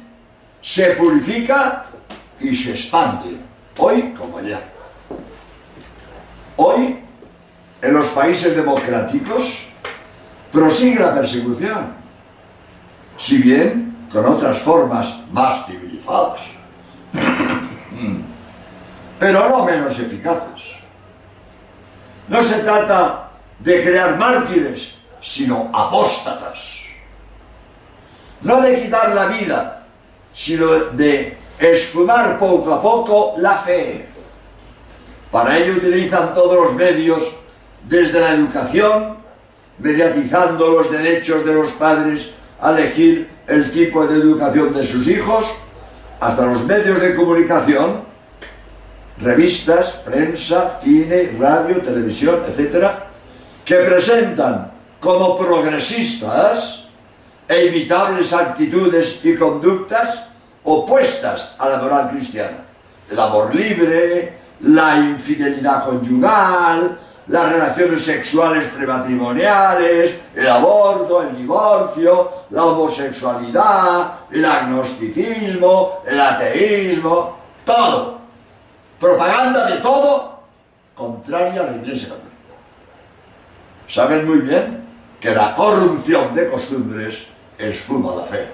se 0.60 0.90
purifica 0.90 1.86
y 2.40 2.54
se 2.54 2.72
expande, 2.72 3.36
hoy 3.78 4.14
como 4.16 4.38
allá. 4.38 4.60
Hoy, 6.56 6.98
en 7.80 7.94
los 7.94 8.08
países 8.08 8.54
democráticos, 8.54 9.66
prosigue 10.50 11.00
la 11.00 11.14
persecución, 11.14 11.92
si 13.16 13.38
bien 13.38 14.06
con 14.12 14.24
otras 14.26 14.58
formas 14.58 15.20
más 15.32 15.66
civilizadas, 15.66 16.51
pero 19.18 19.48
no 19.48 19.64
menos 19.64 19.98
eficaces. 19.98 20.76
No 22.28 22.42
se 22.42 22.58
trata 22.60 23.30
de 23.60 23.82
crear 23.82 24.18
mártires, 24.18 24.96
sino 25.20 25.70
apóstatas. 25.72 26.80
No 28.40 28.60
de 28.60 28.80
quitar 28.80 29.14
la 29.14 29.26
vida, 29.26 29.86
sino 30.32 30.66
de 30.66 31.38
esfumar 31.58 32.38
poco 32.38 32.74
a 32.74 32.82
poco 32.82 33.34
la 33.38 33.56
fe. 33.56 34.08
Para 35.30 35.56
ello 35.56 35.74
utilizan 35.74 36.32
todos 36.32 36.66
los 36.66 36.74
medios, 36.74 37.22
desde 37.88 38.20
la 38.20 38.30
educación, 38.30 39.18
mediatizando 39.78 40.68
los 40.68 40.90
derechos 40.90 41.44
de 41.44 41.54
los 41.54 41.72
padres 41.72 42.32
a 42.60 42.70
elegir 42.70 43.30
el 43.46 43.70
tipo 43.72 44.06
de 44.06 44.18
educación 44.18 44.72
de 44.72 44.84
sus 44.84 45.06
hijos, 45.08 45.44
hasta 46.22 46.46
los 46.46 46.64
medios 46.64 47.00
de 47.00 47.16
comunicación, 47.16 48.04
revistas, 49.18 50.02
prensa, 50.04 50.78
cine, 50.80 51.36
radio, 51.36 51.82
televisión, 51.82 52.42
etcétera, 52.46 53.06
que 53.64 53.74
presentan 53.78 54.70
como 55.00 55.36
progresistas 55.36 56.84
e 57.48 57.66
imitables 57.66 58.32
actitudes 58.32 59.18
y 59.24 59.34
conductas 59.34 60.26
opuestas 60.62 61.56
a 61.58 61.68
la 61.68 61.78
moral 61.78 62.10
cristiana. 62.10 62.66
el 63.10 63.18
amor 63.18 63.52
libre, 63.52 64.38
la 64.60 64.98
infidelidad 64.98 65.86
conyugal, 65.86 67.00
las 67.28 67.52
relaciones 67.52 68.04
sexuales 68.04 68.68
prematrimoniales, 68.68 70.20
el 70.34 70.48
aborto, 70.48 71.22
el 71.22 71.36
divorcio, 71.36 72.30
la 72.50 72.64
homosexualidad, 72.64 74.12
el 74.30 74.44
agnosticismo, 74.44 76.02
el 76.06 76.20
ateísmo, 76.20 77.36
todo. 77.64 78.18
Propaganda 78.98 79.66
de 79.66 79.76
todo 79.78 80.40
contraria 80.94 81.62
a 81.62 81.64
la 81.64 81.76
Iglesia 81.76 82.08
Católica. 82.08 82.32
Saben 83.88 84.26
muy 84.26 84.38
bien 84.38 84.84
que 85.20 85.34
la 85.34 85.54
corrupción 85.54 86.34
de 86.34 86.48
costumbres 86.50 87.26
es 87.58 87.80
fuma 87.80 88.16
la 88.16 88.24
fe. 88.24 88.48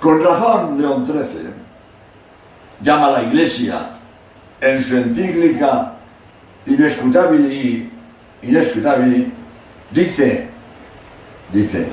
Con 0.00 0.22
razón, 0.22 0.80
León 0.80 1.04
XIII 1.04 1.52
llama 2.80 3.08
a 3.08 3.10
la 3.10 3.22
Iglesia 3.22 3.90
en 4.60 4.80
su 4.80 4.96
encíclica 4.96 5.97
Inescrutabili, 6.66 7.90
Inescrutabili, 8.42 9.32
dice, 9.90 10.48
dice, 11.52 11.88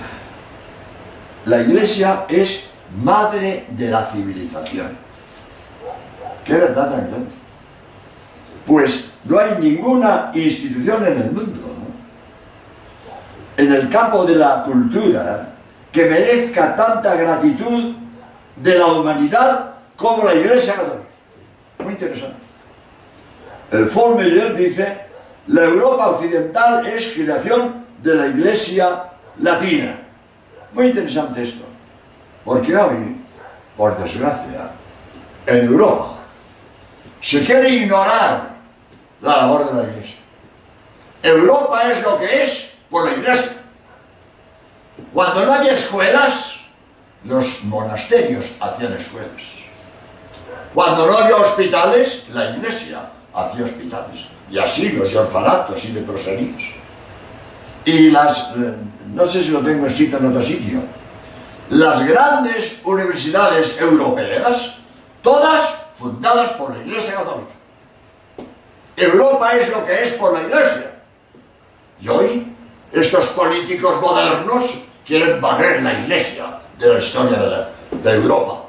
la 1.45 1.62
Iglesia 1.62 2.25
es 2.27 2.65
madre 3.03 3.65
de 3.69 3.89
la 3.89 4.05
civilización. 4.05 4.98
¿Qué 6.43 6.53
verdad 6.53 6.91
tan 6.91 7.07
grande? 7.07 7.27
Pues 8.65 9.10
no 9.25 9.39
hay 9.39 9.57
ninguna 9.60 10.31
institución 10.34 11.05
en 11.05 11.17
el 11.17 11.31
mundo, 11.31 11.62
en 13.57 13.74
el 13.74 13.89
campo 13.89 14.25
de 14.25 14.36
la 14.36 14.63
cultura, 14.63 15.50
que 15.91 16.05
merezca 16.05 16.75
tanta 16.75 17.15
gratitud 17.15 17.95
de 18.55 18.77
la 18.77 18.88
humanidad 18.88 19.75
como 19.95 20.25
la 20.25 20.36
Iglesia 20.36 20.75
Católica. 20.75 21.07
Muy 21.84 21.93
interesante. 21.93 22.44
El 23.72 23.88
Formeyer 23.88 24.55
dice, 24.55 25.05
la 25.48 25.63
Europa 25.63 26.10
occidental 26.10 26.86
es 26.86 27.13
creación 27.13 27.86
de 28.01 28.15
la 28.15 28.27
Iglesia 28.27 29.03
latina. 29.39 29.98
Muy 30.74 30.88
interesante 30.88 31.43
esto, 31.43 31.65
porque 32.43 32.75
hoy, 32.75 33.17
por 33.75 33.98
desgracia, 33.98 34.72
en 35.48 35.65
Europa 35.65 36.15
se 37.22 37.43
quiere 37.43 37.69
ignorar 37.69 38.55
la 39.22 39.38
labor 39.38 39.72
de 39.72 39.81
la 39.81 39.89
Iglesia. 39.89 40.17
Europa 41.24 41.91
es 41.91 42.03
lo 42.03 42.19
que 42.19 42.43
es 42.43 42.74
por 42.89 43.05
la 43.05 43.13
Iglesia. 43.13 43.51
Cuando 45.12 45.45
no 45.45 45.53
había 45.53 45.74
escuelas, 45.74 46.57
los 47.24 47.63
monasterios 47.63 48.53
hacían 48.60 48.93
escuelas. 48.93 49.55
Cuando 50.74 51.07
no 51.07 51.17
había 51.17 51.38
hospitales, 51.38 52.27
la 52.29 52.51
Iglesia 52.51 53.10
hacía 53.35 53.65
hospitales. 53.65 54.25
Y 54.49 54.57
asilos 54.57 55.11
y 55.11 55.15
orfanatos 55.15 55.83
y 55.85 55.89
leproserías. 55.89 56.63
Y 57.83 58.09
las, 58.09 58.51
eh, 58.55 58.75
no 59.13 59.25
sé 59.25 59.43
si 59.43 59.51
lo 59.51 59.59
tengo 59.59 59.85
escrito 59.87 60.17
en 60.17 60.27
otro 60.27 60.41
sitio, 60.41 60.81
las 61.69 62.05
grandes 62.07 62.77
universidades 62.83 63.77
europeas, 63.79 64.75
todas 65.21 65.75
fundadas 65.95 66.51
por 66.51 66.75
la 66.75 66.83
Iglesia 66.83 67.15
Católica. 67.15 67.51
Europa 68.95 69.55
es 69.57 69.69
lo 69.69 69.85
que 69.85 70.03
es 70.03 70.13
por 70.13 70.33
la 70.33 70.41
Iglesia. 70.41 70.91
Y 72.01 72.07
hoy 72.07 72.53
estos 72.91 73.29
políticos 73.29 73.99
modernos 74.01 74.83
quieren 75.05 75.41
barrer 75.41 75.81
la 75.81 75.93
Iglesia 75.93 76.45
de 76.77 76.93
la 76.93 76.99
historia 76.99 77.39
de, 77.39 77.97
de 77.97 78.15
Europa. 78.15 78.63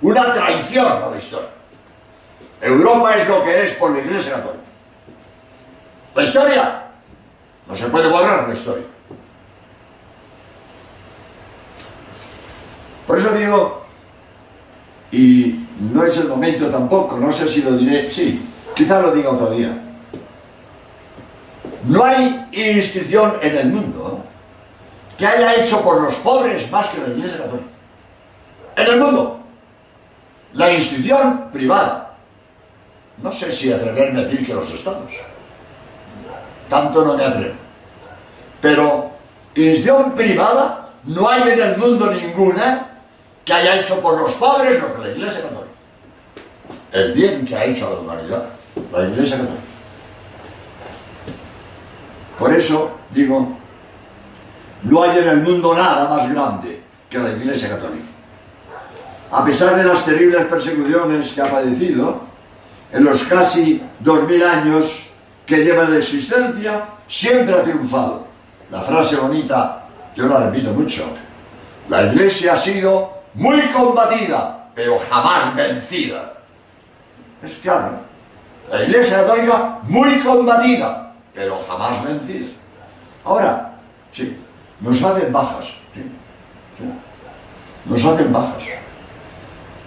Una 0.00 0.32
traición 0.32 0.86
a 0.86 1.10
la 1.10 1.16
historia. 1.16 1.48
Europa 2.62 3.16
es 3.16 3.28
lo 3.28 3.42
que 3.42 3.64
es 3.64 3.74
por 3.74 3.90
la 3.90 3.98
Iglesia 3.98 4.34
Católica. 4.34 4.62
La 6.14 6.22
historia. 6.22 6.82
No 7.66 7.76
se 7.76 7.86
puede 7.88 8.08
borrar 8.08 8.48
la 8.48 8.54
historia. 8.54 8.84
Por 13.06 13.18
eso 13.18 13.32
digo, 13.34 13.82
y 15.10 15.66
no 15.92 16.04
es 16.04 16.16
el 16.18 16.28
momento 16.28 16.70
tampoco, 16.70 17.16
no 17.16 17.32
sé 17.32 17.48
si 17.48 17.62
lo 17.62 17.72
diré, 17.72 18.10
sí, 18.10 18.40
quizá 18.74 19.00
lo 19.00 19.10
diga 19.10 19.30
otro 19.30 19.50
día. 19.50 19.70
No 21.84 22.04
hay 22.04 22.48
institución 22.52 23.34
en 23.42 23.56
el 23.56 23.68
mundo 23.70 24.24
que 25.18 25.26
haya 25.26 25.56
hecho 25.56 25.82
por 25.82 26.00
los 26.00 26.14
pobres 26.16 26.70
más 26.70 26.88
que 26.88 27.00
la 27.00 27.08
Iglesia 27.08 27.38
Católica. 27.38 27.68
En 28.76 28.86
el 28.86 29.00
mundo. 29.00 29.40
La 30.54 30.72
institución 30.72 31.48
privada 31.52 32.11
no 33.22 33.32
sé 33.32 33.52
si 33.52 33.72
atreverme 33.72 34.20
a 34.20 34.24
decir 34.24 34.44
que 34.44 34.54
los 34.54 34.72
estados. 34.72 35.12
Tanto 36.68 37.04
no 37.04 37.16
me 37.16 37.24
atrevo. 37.24 37.54
Pero 38.60 39.10
institución 39.54 40.12
privada 40.12 40.90
no 41.04 41.28
hay 41.28 41.50
en 41.50 41.60
el 41.60 41.76
mundo 41.76 42.12
ninguna 42.12 42.88
que 43.44 43.52
haya 43.52 43.80
hecho 43.80 44.00
por 44.00 44.20
los 44.20 44.34
padres 44.34 44.80
lo 44.80 44.94
que 44.94 45.08
la 45.08 45.08
Iglesia 45.10 45.42
Católica. 45.42 45.72
El 46.92 47.12
bien 47.12 47.44
que 47.44 47.56
ha 47.56 47.64
hecho 47.64 47.86
a 47.88 47.90
la 47.90 48.00
humanidad, 48.00 48.44
la 48.92 49.04
Iglesia 49.04 49.38
Católica. 49.38 49.62
Por 52.38 52.52
eso 52.54 52.90
digo, 53.10 53.56
no 54.84 55.02
hay 55.02 55.18
en 55.18 55.28
el 55.28 55.42
mundo 55.42 55.74
nada 55.74 56.08
más 56.08 56.32
grande 56.32 56.82
que 57.08 57.18
la 57.18 57.30
Iglesia 57.30 57.68
Católica. 57.68 58.06
A 59.30 59.44
pesar 59.44 59.76
de 59.76 59.84
las 59.84 60.04
terribles 60.04 60.44
persecuciones 60.46 61.32
que 61.32 61.40
ha 61.40 61.50
padecido, 61.50 62.31
en 62.92 63.04
los 63.04 63.24
casi 63.24 63.82
dos 64.00 64.28
mil 64.28 64.42
años 64.44 65.08
que 65.46 65.64
lleva 65.64 65.86
de 65.86 65.98
existencia, 65.98 66.84
siempre 67.08 67.54
ha 67.54 67.62
triunfado. 67.62 68.26
La 68.70 68.80
frase 68.82 69.16
bonita, 69.16 69.84
yo 70.14 70.26
la 70.26 70.40
repito 70.40 70.72
mucho, 70.72 71.04
la 71.88 72.04
iglesia 72.04 72.54
ha 72.54 72.56
sido 72.56 73.22
muy 73.34 73.60
combatida, 73.68 74.70
pero 74.74 74.98
jamás 75.10 75.54
vencida. 75.54 76.32
Es 77.42 77.56
claro, 77.56 78.00
la 78.70 78.82
iglesia 78.82 79.18
católica 79.18 79.78
muy 79.82 80.20
combatida, 80.20 81.12
pero 81.34 81.58
jamás 81.66 82.04
vencida. 82.04 82.46
Ahora, 83.24 83.72
sí, 84.12 84.36
nos 84.80 85.02
hacen 85.02 85.32
bajas, 85.32 85.66
sí, 85.94 86.02
sí. 86.78 86.84
nos 87.84 88.04
hacen 88.04 88.32
bajas, 88.32 88.64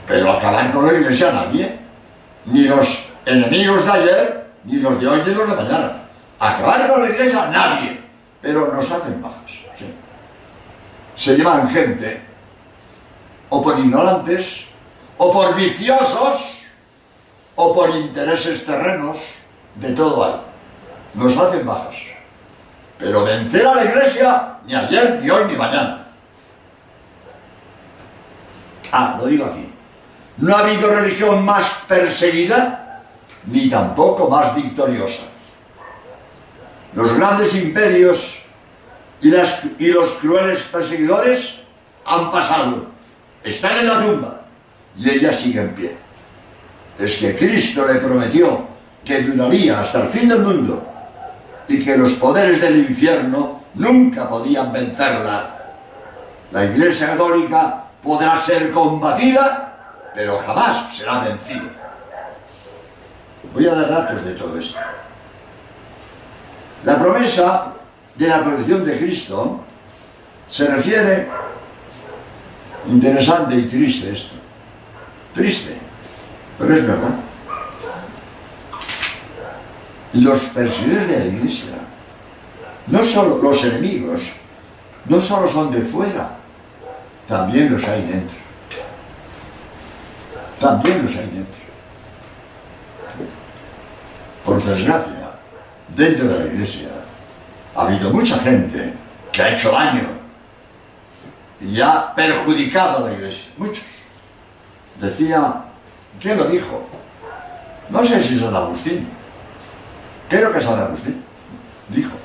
pero 0.07 0.31
acabar 0.31 0.71
con 0.71 0.85
la 0.85 0.93
iglesia 0.93 1.31
nadie 1.31 1.84
ni 2.45 2.63
los 2.63 3.09
enemigos 3.25 3.85
de 3.85 3.91
ayer, 3.91 4.47
ni 4.65 4.77
los 4.77 4.99
de 4.99 5.07
hoy, 5.07 5.21
ni 5.25 5.33
los 5.33 5.49
de 5.49 5.55
mañana. 5.55 6.01
Acabar 6.39 6.87
con 6.87 7.01
la 7.01 7.09
iglesia, 7.09 7.47
nadie. 7.47 8.01
Pero 8.41 8.71
nos 8.73 8.89
hacen 8.91 9.21
bajas. 9.21 9.35
Se 11.15 11.37
llevan 11.37 11.69
gente, 11.69 12.21
o 13.49 13.61
por 13.61 13.79
ignorantes, 13.79 14.65
o 15.17 15.31
por 15.31 15.55
viciosos, 15.55 16.63
o 17.55 17.73
por 17.73 17.89
intereses 17.91 18.65
terrenos, 18.65 19.17
de 19.75 19.93
todo 19.93 20.25
hay. 20.25 20.41
Nos 21.13 21.37
hacen 21.37 21.65
bajas. 21.65 21.95
Pero 22.97 23.23
vencer 23.23 23.65
a 23.65 23.75
la 23.75 23.85
iglesia, 23.85 24.57
ni 24.65 24.75
ayer, 24.75 25.19
ni 25.21 25.29
hoy, 25.29 25.45
ni 25.45 25.55
mañana. 25.55 26.05
Ah, 28.91 29.15
lo 29.17 29.25
digo 29.25 29.45
aquí. 29.45 29.74
No 30.37 30.55
ha 30.55 30.59
habido 30.59 30.89
religión 30.89 31.45
más 31.45 31.83
perseguida 31.87 33.03
ni 33.47 33.69
tampoco 33.69 34.29
más 34.29 34.55
victoriosa. 34.55 35.23
Los 36.93 37.13
grandes 37.13 37.55
imperios 37.55 38.41
y, 39.21 39.29
los 39.29 40.13
crueles 40.13 40.63
perseguidores 40.63 41.61
han 42.05 42.31
pasado, 42.31 42.87
están 43.43 43.79
en 43.79 43.87
la 43.87 44.01
tumba 44.01 44.41
y 44.97 45.09
ella 45.09 45.33
sigue 45.33 45.61
en 45.61 45.75
pie. 45.75 45.97
Es 46.97 47.17
que 47.17 47.35
Cristo 47.35 47.85
le 47.85 47.95
prometió 47.95 48.67
que 49.03 49.21
duraría 49.21 49.79
hasta 49.79 50.03
el 50.03 50.09
fin 50.09 50.29
del 50.29 50.39
mundo 50.39 50.85
y 51.67 51.83
que 51.83 51.97
los 51.97 52.13
poderes 52.13 52.61
del 52.61 52.77
infierno 52.77 53.63
nunca 53.75 54.29
podían 54.29 54.71
vencerla. 54.71 55.51
La 56.51 56.65
Iglesia 56.65 57.07
Católica 57.07 57.85
podrá 58.01 58.39
ser 58.39 58.71
combatida 58.71 59.74
pero 60.15 60.39
jamás 60.39 60.95
será 60.95 61.19
vencido. 61.19 61.69
Voy 63.53 63.67
a 63.67 63.75
dar 63.75 63.89
datos 63.89 64.25
de 64.25 64.31
todo 64.31 64.57
esto. 64.57 64.79
La 66.85 66.97
promesa 66.97 67.73
de 68.15 68.27
la 68.27 68.43
protección 68.43 68.85
de 68.85 68.97
Cristo 68.97 69.61
se 70.47 70.67
refiere, 70.67 71.27
interesante 72.87 73.55
y 73.55 73.63
triste 73.63 74.13
esto, 74.13 74.35
triste, 75.33 75.77
pero 76.57 76.75
es 76.75 76.87
verdad. 76.87 77.15
Los 80.13 80.43
perseguidores 80.45 81.09
de 81.09 81.19
la 81.19 81.25
iglesia, 81.25 81.65
no 82.87 83.03
solo 83.03 83.39
los 83.41 83.63
enemigos, 83.65 84.31
no 85.05 85.19
solo 85.19 85.47
son 85.47 85.71
de 85.71 85.81
fuera, 85.81 86.37
también 87.27 87.71
los 87.71 87.83
hay 87.83 88.03
dentro. 88.03 88.44
También 90.65 91.03
los 91.03 91.15
hay 91.15 91.27
dentro. 91.27 91.61
Por 94.43 94.63
desgracia, 94.63 95.31
dentro 95.89 96.27
de 96.27 96.39
la 96.39 96.45
iglesia 96.45 96.89
ha 97.75 97.81
habido 97.81 98.09
mucha 98.09 98.39
gente 98.39 98.93
que 99.31 99.43
ha 99.43 99.53
hecho 99.53 99.71
daño 99.71 100.07
y 101.61 101.79
ha 101.79 102.13
perjudicado 102.15 102.97
a 103.05 103.09
la 103.09 103.13
iglesia. 103.13 103.51
Muchos. 103.57 103.85
Decía, 104.99 105.65
¿quién 106.19 106.37
lo 106.37 106.45
dijo? 106.45 106.87
No 107.89 108.03
sé 108.03 108.21
si 108.21 108.35
es 108.35 108.41
San 108.41 108.55
Agustín. 108.55 109.07
Creo 110.29 110.51
que 110.51 110.61
San 110.61 110.79
Agustín. 110.79 111.23
Dijo, 111.89 112.15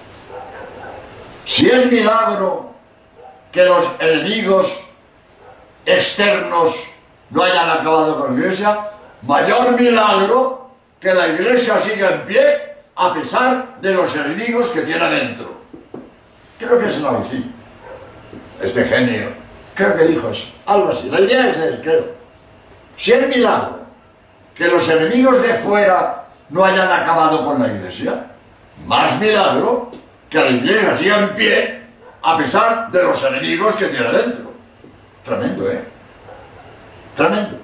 si 1.44 1.68
es 1.68 1.92
milagro 1.92 2.72
que 3.52 3.64
los 3.66 3.84
enemigos 4.00 4.82
externos 5.84 6.89
no 7.30 7.42
hayan 7.42 7.70
acabado 7.70 8.20
con 8.20 8.34
la 8.34 8.40
iglesia, 8.40 8.78
mayor 9.22 9.78
milagro 9.80 10.70
que 11.00 11.14
la 11.14 11.28
iglesia 11.28 11.78
siga 11.78 12.10
en 12.10 12.24
pie 12.26 12.70
a 12.96 13.14
pesar 13.14 13.80
de 13.80 13.94
los 13.94 14.14
enemigos 14.14 14.68
que 14.70 14.82
tiene 14.82 15.04
adentro. 15.04 15.60
Creo 16.58 16.78
que 16.78 16.88
es 16.88 16.94
San 16.94 17.06
Agustín, 17.06 17.52
este 18.60 18.84
genio. 18.84 19.28
Creo 19.74 19.96
que 19.96 20.04
dijo 20.04 20.28
eso, 20.28 20.48
algo 20.66 20.90
así. 20.90 21.08
La 21.08 21.20
idea 21.20 21.48
es 21.48 21.58
de 21.58 21.68
él, 21.68 21.80
creo. 21.82 22.14
Si 22.96 23.12
es 23.12 23.28
milagro 23.28 23.80
que 24.54 24.68
los 24.68 24.86
enemigos 24.90 25.40
de 25.40 25.54
fuera 25.54 26.26
no 26.50 26.64
hayan 26.64 26.92
acabado 26.92 27.44
con 27.46 27.62
la 27.62 27.68
iglesia, 27.68 28.26
más 28.84 29.18
milagro 29.18 29.90
que 30.28 30.38
la 30.38 30.50
iglesia 30.50 30.98
siga 30.98 31.18
en 31.18 31.34
pie 31.34 31.80
a 32.22 32.36
pesar 32.36 32.90
de 32.90 33.02
los 33.02 33.24
enemigos 33.24 33.74
que 33.76 33.86
tiene 33.86 34.06
adentro. 34.06 34.52
Tremendo, 35.24 35.70
¿eh? 35.70 35.82
Tremendo. 37.20 37.58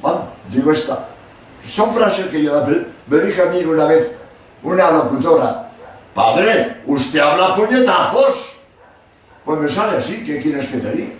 Bueno, 0.00 0.28
digo 0.48 0.70
esta. 0.70 1.08
Son 1.64 1.92
frases 1.92 2.26
que 2.26 2.44
yo 2.44 2.64
me 3.08 3.18
dije 3.18 3.42
a 3.42 3.46
mí 3.46 3.58
una 3.64 3.86
vez, 3.86 4.12
una 4.62 4.88
locutora, 4.88 5.68
padre, 6.14 6.80
usted 6.86 7.18
habla 7.18 7.56
puñetazos. 7.56 8.60
Pues 9.44 9.58
me 9.58 9.68
sale 9.68 9.98
así, 9.98 10.24
¿qué 10.24 10.40
quieres 10.40 10.68
que 10.68 10.78
te 10.78 10.92
diga? 10.92 11.14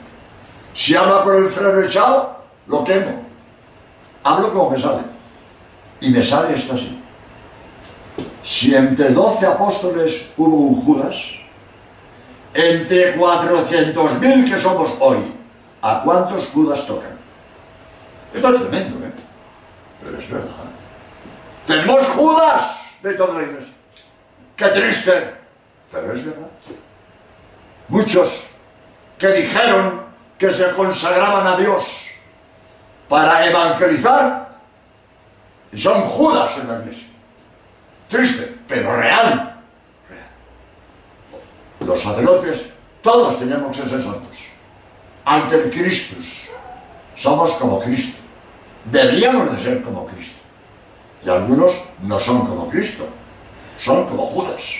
Si 0.72 0.94
habla 0.94 1.24
con 1.24 1.34
el 1.36 1.48
freno 1.48 1.80
echado, 1.80 2.44
lo 2.68 2.84
quemo. 2.84 3.24
Hablo 4.22 4.52
como 4.52 4.70
me 4.70 4.78
sale. 4.78 5.02
Y 6.00 6.10
me 6.10 6.22
sale 6.22 6.54
esto 6.54 6.74
así. 6.74 7.02
Si 8.44 8.72
entre 8.72 9.08
doce 9.08 9.46
apóstoles 9.46 10.26
hubo 10.36 10.56
un 10.58 10.84
Judas, 10.84 11.16
entre 12.54 13.18
400.000 13.18 14.48
que 14.48 14.60
somos 14.60 14.94
hoy, 15.00 15.34
¿a 15.82 16.02
cuántos 16.04 16.46
Judas 16.46 16.86
tocan? 16.86 17.21
Esto 18.34 18.48
es 18.48 18.60
tremendo, 18.60 19.06
¿eh? 19.06 19.12
Pero 20.02 20.18
es 20.18 20.30
verdad. 20.30 20.48
Tenemos 21.66 22.06
Judas 22.08 22.80
de 23.02 23.14
toda 23.14 23.40
la 23.40 23.46
iglesia. 23.46 23.74
Qué 24.56 24.68
triste, 24.68 25.34
pero 25.90 26.12
es 26.12 26.24
verdad. 26.24 26.48
Muchos 27.88 28.46
que 29.18 29.28
dijeron 29.28 30.02
que 30.38 30.52
se 30.52 30.70
consagraban 30.72 31.46
a 31.46 31.56
Dios 31.56 32.06
para 33.08 33.46
evangelizar 33.46 34.50
y 35.70 35.80
son 35.80 36.02
Judas 36.02 36.56
en 36.58 36.68
la 36.68 36.80
iglesia. 36.80 37.08
Triste, 38.08 38.58
pero 38.68 38.96
real. 38.96 39.60
Los 41.80 42.02
sacerdotes, 42.02 42.66
todos 43.02 43.38
tenemos 43.38 43.76
que 43.76 43.88
ser 43.88 44.02
santos. 44.02 44.38
Ante 45.24 45.56
el 45.56 45.70
Cristo. 45.70 46.16
Somos 47.14 47.52
como 47.54 47.80
Cristo. 47.80 48.21
Deberíamos 48.84 49.54
de 49.54 49.62
ser 49.62 49.82
como 49.82 50.06
Cristo. 50.06 50.36
Y 51.24 51.30
algunos 51.30 51.80
no 52.02 52.18
son 52.18 52.46
como 52.46 52.68
Cristo. 52.68 53.06
Son 53.78 54.06
como 54.06 54.26
Judas. 54.26 54.76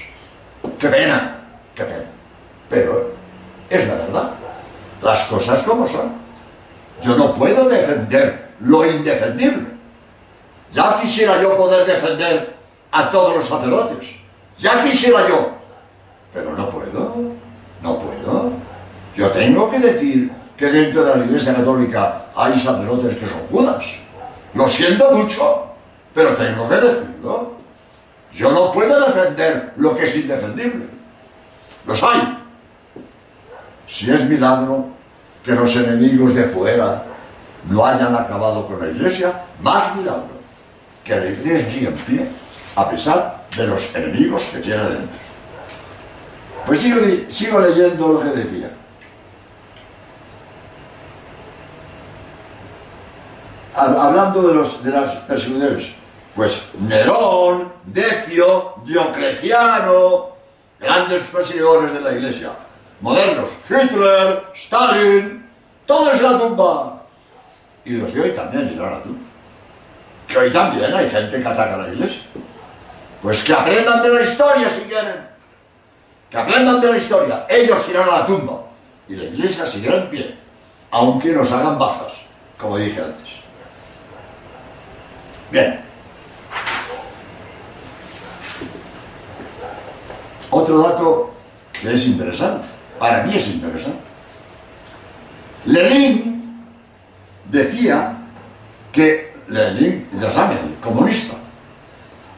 Qué 0.79 0.89
pena, 0.89 1.37
qué 1.75 1.85
pena. 1.85 2.05
Pero 2.69 3.13
es 3.69 3.87
la 3.87 3.95
verdad. 3.95 4.31
Las 5.03 5.25
cosas 5.25 5.63
como 5.63 5.89
son. 5.89 6.13
Yo 7.03 7.17
no 7.17 7.35
puedo 7.35 7.69
defender 7.69 8.51
lo 8.61 8.85
indefendible. 8.87 9.67
Ya 10.73 10.99
quisiera 11.01 11.41
yo 11.41 11.57
poder 11.57 11.87
defender 11.87 12.57
a 12.91 13.11
todos 13.11 13.37
los 13.37 13.47
sacerdotes. 13.47 14.15
Ya 14.59 14.83
quisiera 14.83 15.29
yo. 15.29 15.53
Pero 16.33 16.57
no 16.57 16.71
puedo. 16.71 17.17
No 17.83 17.99
puedo. 17.99 18.53
Yo 19.17 19.31
tengo 19.31 19.71
que 19.71 19.79
decir 19.79 20.33
que 20.57 20.67
dentro 20.67 21.05
de 21.05 21.17
la 21.17 21.25
Iglesia 21.25 21.55
Católica 21.55 22.22
hay 22.37 22.59
sacerdotes 22.59 23.17
que 23.19 23.29
son 23.29 23.47
judas. 23.51 23.85
Lo 24.55 24.69
siento 24.69 25.11
mucho, 25.13 25.67
pero 26.15 26.35
tengo 26.35 26.69
que 26.69 26.75
decirlo. 26.77 27.53
Yo 28.33 28.51
no 28.53 28.73
puedo 28.73 29.01
defender 29.07 29.73
lo 29.77 29.95
que 29.95 30.05
es 30.05 30.17
indefendible. 30.17 30.87
Los 31.87 32.03
hay. 32.03 32.39
Si 33.87 34.11
es 34.11 34.25
milagro 34.25 34.87
que 35.45 35.53
los 35.53 35.75
enemigos 35.77 36.35
de 36.35 36.45
fuera 36.45 37.05
no 37.69 37.85
hayan 37.85 38.15
acabado 38.15 38.67
con 38.67 38.81
la 38.81 38.89
iglesia, 38.89 39.43
más 39.61 39.95
milagro 39.97 40.41
que 41.05 41.17
la 41.17 41.27
iglesia 41.27 41.73
siga 41.73 41.89
en 41.89 41.97
pie 41.97 42.29
a 42.77 42.89
pesar 42.89 43.45
de 43.57 43.67
los 43.67 43.95
enemigos 43.95 44.45
que 44.53 44.59
tiene 44.61 44.83
dentro. 44.85 45.19
Pues 46.65 46.81
sigo 47.29 47.61
leyendo 47.61 48.09
lo 48.09 48.21
que 48.21 48.39
decía. 48.39 48.71
Hablando 53.85 54.49
de 54.49 54.55
los 54.55 54.83
de 54.83 54.91
las 54.91 55.17
persecuciones, 55.17 55.95
pues 56.35 56.69
Nerón, 56.81 57.73
Decio, 57.85 58.77
Diocleciano, 58.85 60.29
grandes 60.81 61.25
perseguidores 61.25 61.93
de 61.93 62.01
la 62.01 62.13
iglesia, 62.13 62.53
modernos, 63.01 63.51
Hitler, 63.69 64.45
Stalin, 64.55 65.47
todo 65.87 66.11
es 66.11 66.23
la 66.23 66.39
tumba. 66.39 67.03
Y 67.85 67.91
los 67.91 68.15
de 68.15 68.21
hoy 68.21 68.31
también 68.31 68.73
irán 68.73 68.89
a 68.89 68.91
la 68.93 69.03
tumba. 69.03 69.21
Que 70.29 70.39
hoy 70.39 70.51
también 70.51 70.95
hay 70.95 71.11
gente 71.11 71.43
que 71.43 71.49
ataca 71.49 71.75
a 71.75 71.79
la 71.79 71.89
iglesia. 71.89 72.23
Pues 73.21 73.43
que 73.45 73.53
aprendan 73.53 74.03
de 74.03 74.09
la 74.09 74.23
historia 74.23 74.71
si 74.71 74.83
quieren. 74.83 75.29
Que 76.31 76.39
aprendan 76.39 76.81
de 76.81 76.91
la 76.91 76.97
historia. 76.97 77.47
Ellos 77.49 77.89
irán 77.89 78.09
a 78.09 78.19
la 78.21 78.27
tumba. 78.27 78.63
Y 79.09 79.17
la 79.17 79.25
iglesia 79.25 79.67
seguirá 79.67 79.97
en 79.97 80.09
pie. 80.09 80.37
Aunque 80.91 81.33
nos 81.33 81.51
hagan 81.51 81.79
bajas, 81.79 82.23
como 82.59 82.79
dije 82.79 83.01
antes. 83.01 83.42
Bien. 85.53 85.79
Otro 90.51 90.79
dato 90.79 91.35
que 91.73 91.93
es 91.93 92.07
interesante. 92.07 92.67
Para 92.99 93.25
mí 93.25 93.37
es 93.37 93.49
interesante. 93.49 94.01
Lenin 95.67 96.65
decía 97.51 98.17
que 98.91 99.35
Lenin, 99.49 100.09
ya 100.19 100.33
saben, 100.33 100.79
comunista, 100.83 101.35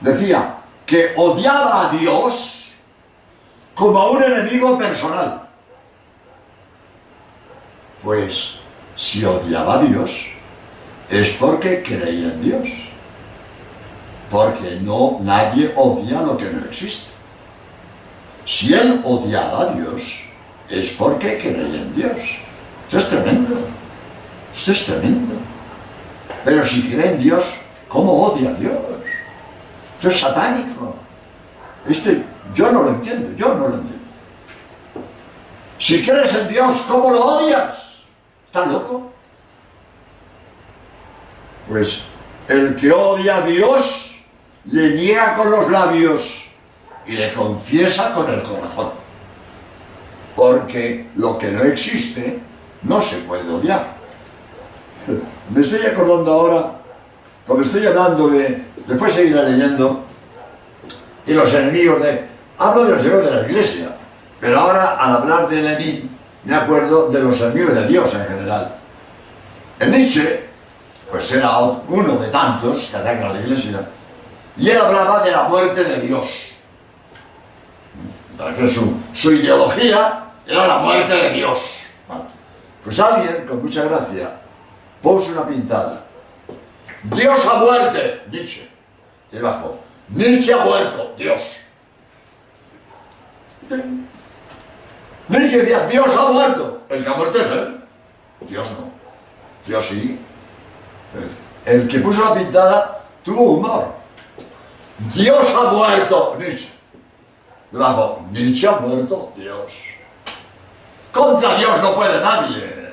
decía 0.01 0.57
que 0.85 1.13
odiaba 1.17 1.89
a 1.89 1.93
Dios 1.93 2.73
como 3.77 4.01
a 4.01 4.11
un 4.11 4.25
enemigo 4.25 4.77
personal. 4.77 5.49
Pues 8.03 8.57
si 8.97 9.25
odiaba 9.25 9.75
a 9.75 9.83
Dios 9.85 10.27
es 11.09 11.31
porque 11.33 11.81
creía 11.83 12.33
en 12.33 12.43
Dios. 12.43 12.84
Porque 14.35 14.81
no 14.83 15.21
nadie 15.23 15.73
odia 15.77 16.21
lo 16.23 16.37
que 16.37 16.51
no 16.51 16.65
existe. 16.65 17.09
Si 18.45 18.75
él 18.75 19.01
odiaba 19.05 19.61
a 19.61 19.67
Dios 19.67 20.25
es 20.69 20.91
porque 20.91 21.39
creía 21.39 21.83
en 21.83 21.95
Dios. 21.95 22.19
Esto 22.89 22.99
es 22.99 23.09
tremendo. 23.11 23.57
Esto 24.53 24.73
es 24.73 24.87
tremendo. 24.87 25.35
Pero 26.45 26.67
si 26.67 26.83
cree 26.83 27.13
en 27.13 27.21
Dios, 27.21 27.45
¿cómo 27.87 28.25
odia 28.25 28.51
a 28.51 28.55
Dios? 28.55 28.75
Esto 29.99 30.09
es 30.09 30.19
satánico. 30.19 30.97
Esto 31.87 32.11
yo 32.53 32.73
no 32.73 32.83
lo 32.83 32.89
entiendo, 32.89 33.31
yo 33.37 33.55
no 33.55 33.69
lo 33.69 33.75
entiendo. 33.77 34.05
Si 35.79 36.05
crees 36.05 36.35
en 36.35 36.49
Dios, 36.49 36.85
¿cómo 36.89 37.11
lo 37.11 37.25
odias? 37.25 38.01
¿Estás 38.47 38.67
loco? 38.67 39.13
Pues 41.69 42.03
el 42.49 42.75
que 42.75 42.91
odia 42.91 43.37
a 43.37 43.43
Dios 43.43 44.11
le 44.67 44.95
niega 44.95 45.37
con 45.37 45.51
los 45.51 45.71
labios 45.71 46.47
y 47.07 47.13
le 47.13 47.33
confiesa 47.33 48.15
con 48.15 48.33
el 48.33 48.43
corazón. 48.43 48.91
Porque 50.35 51.09
lo 51.17 51.39
que 51.39 51.51
no 51.51 51.63
existe 51.63 52.41
no 52.83 53.01
se 53.01 53.19
puede 53.19 53.49
odiar. 53.51 53.95
Me 55.55 55.61
estoy 55.61 55.87
acordando 55.87 56.33
ahora, 56.33 56.73
como 57.47 57.61
estoy 57.61 57.87
hablando 57.87 58.29
de, 58.29 58.65
después 58.87 59.13
seguiré 59.13 59.43
leyendo, 59.51 60.05
y 61.27 61.33
los 61.33 61.53
enemigos 61.55 62.03
de, 62.03 62.25
hablo 62.59 62.85
de 62.85 62.91
los 62.93 63.01
enemigos 63.01 63.27
de 63.27 63.35
la 63.35 63.49
iglesia, 63.49 63.97
pero 64.41 64.61
ahora 64.61 64.97
al 64.97 65.17
hablar 65.17 65.49
de 65.49 65.63
Lenin 65.63 66.11
me 66.45 66.55
acuerdo 66.55 67.09
de 67.09 67.21
los 67.21 67.41
enemigos 67.41 67.75
de 67.75 67.87
Dios 67.87 68.15
en 68.15 68.27
general. 68.27 68.75
En 69.81 69.91
Nietzsche, 69.91 70.45
pues 71.11 71.33
era 71.33 71.59
uno 71.59 72.17
de 72.17 72.29
tantos 72.29 72.89
que 72.91 72.97
atacan 72.97 73.33
la 73.33 73.41
iglesia, 73.41 73.89
y 74.57 74.71
él 74.71 74.79
hablaba 74.79 75.23
de 75.23 75.31
la 75.31 75.45
muerte 75.45 75.85
de 75.85 76.01
Dios. 76.01 76.55
Porque 78.39 78.69
su, 78.69 78.95
su 79.13 79.33
ideología 79.33 80.25
era 80.47 80.67
la 80.67 80.79
muerte 80.79 81.15
de 81.15 81.31
Dios. 81.31 81.61
Pues 82.83 83.01
alguien, 83.01 83.47
con 83.47 83.63
mucha 83.63 83.85
gracia, 83.85 84.41
puso 85.01 85.33
una 85.33 85.47
pintada. 85.47 86.05
Dios 87.03 87.47
ha 87.47 87.55
muerto, 87.55 87.99
Nietzsche. 88.31 88.69
Y 89.33 89.37
debajo, 89.37 89.79
Nietzsche 90.09 90.53
ha 90.53 90.59
muerto, 90.59 91.15
Dios. 91.17 91.41
Nietzsche 95.29 95.59
decía, 95.59 95.87
Dios 95.87 96.15
ha 96.17 96.31
muerto. 96.31 96.83
El 96.89 97.03
que 97.03 97.11
ha 97.11 97.15
muerto 97.15 97.39
es 97.39 97.47
él. 97.47 97.81
Dios 98.49 98.71
no. 98.73 98.91
Dios 99.67 99.87
sí. 99.87 100.21
El 101.65 101.89
que 101.89 101.99
puso 102.01 102.23
la 102.23 102.35
pintada 102.35 103.01
tuvo 103.23 103.53
humor. 103.53 104.04
Dios 105.13 105.47
ha 105.55 105.71
muerto, 105.71 106.37
Nietzsche. 106.39 106.69
Debajo, 107.71 108.25
Nietzsche 108.31 108.69
ha 108.69 108.79
muerto, 108.79 109.33
Dios. 109.37 109.73
Contra 111.13 111.57
Dios 111.57 111.83
no 111.83 111.95
puede 111.95 112.21
nadie. 112.21 112.85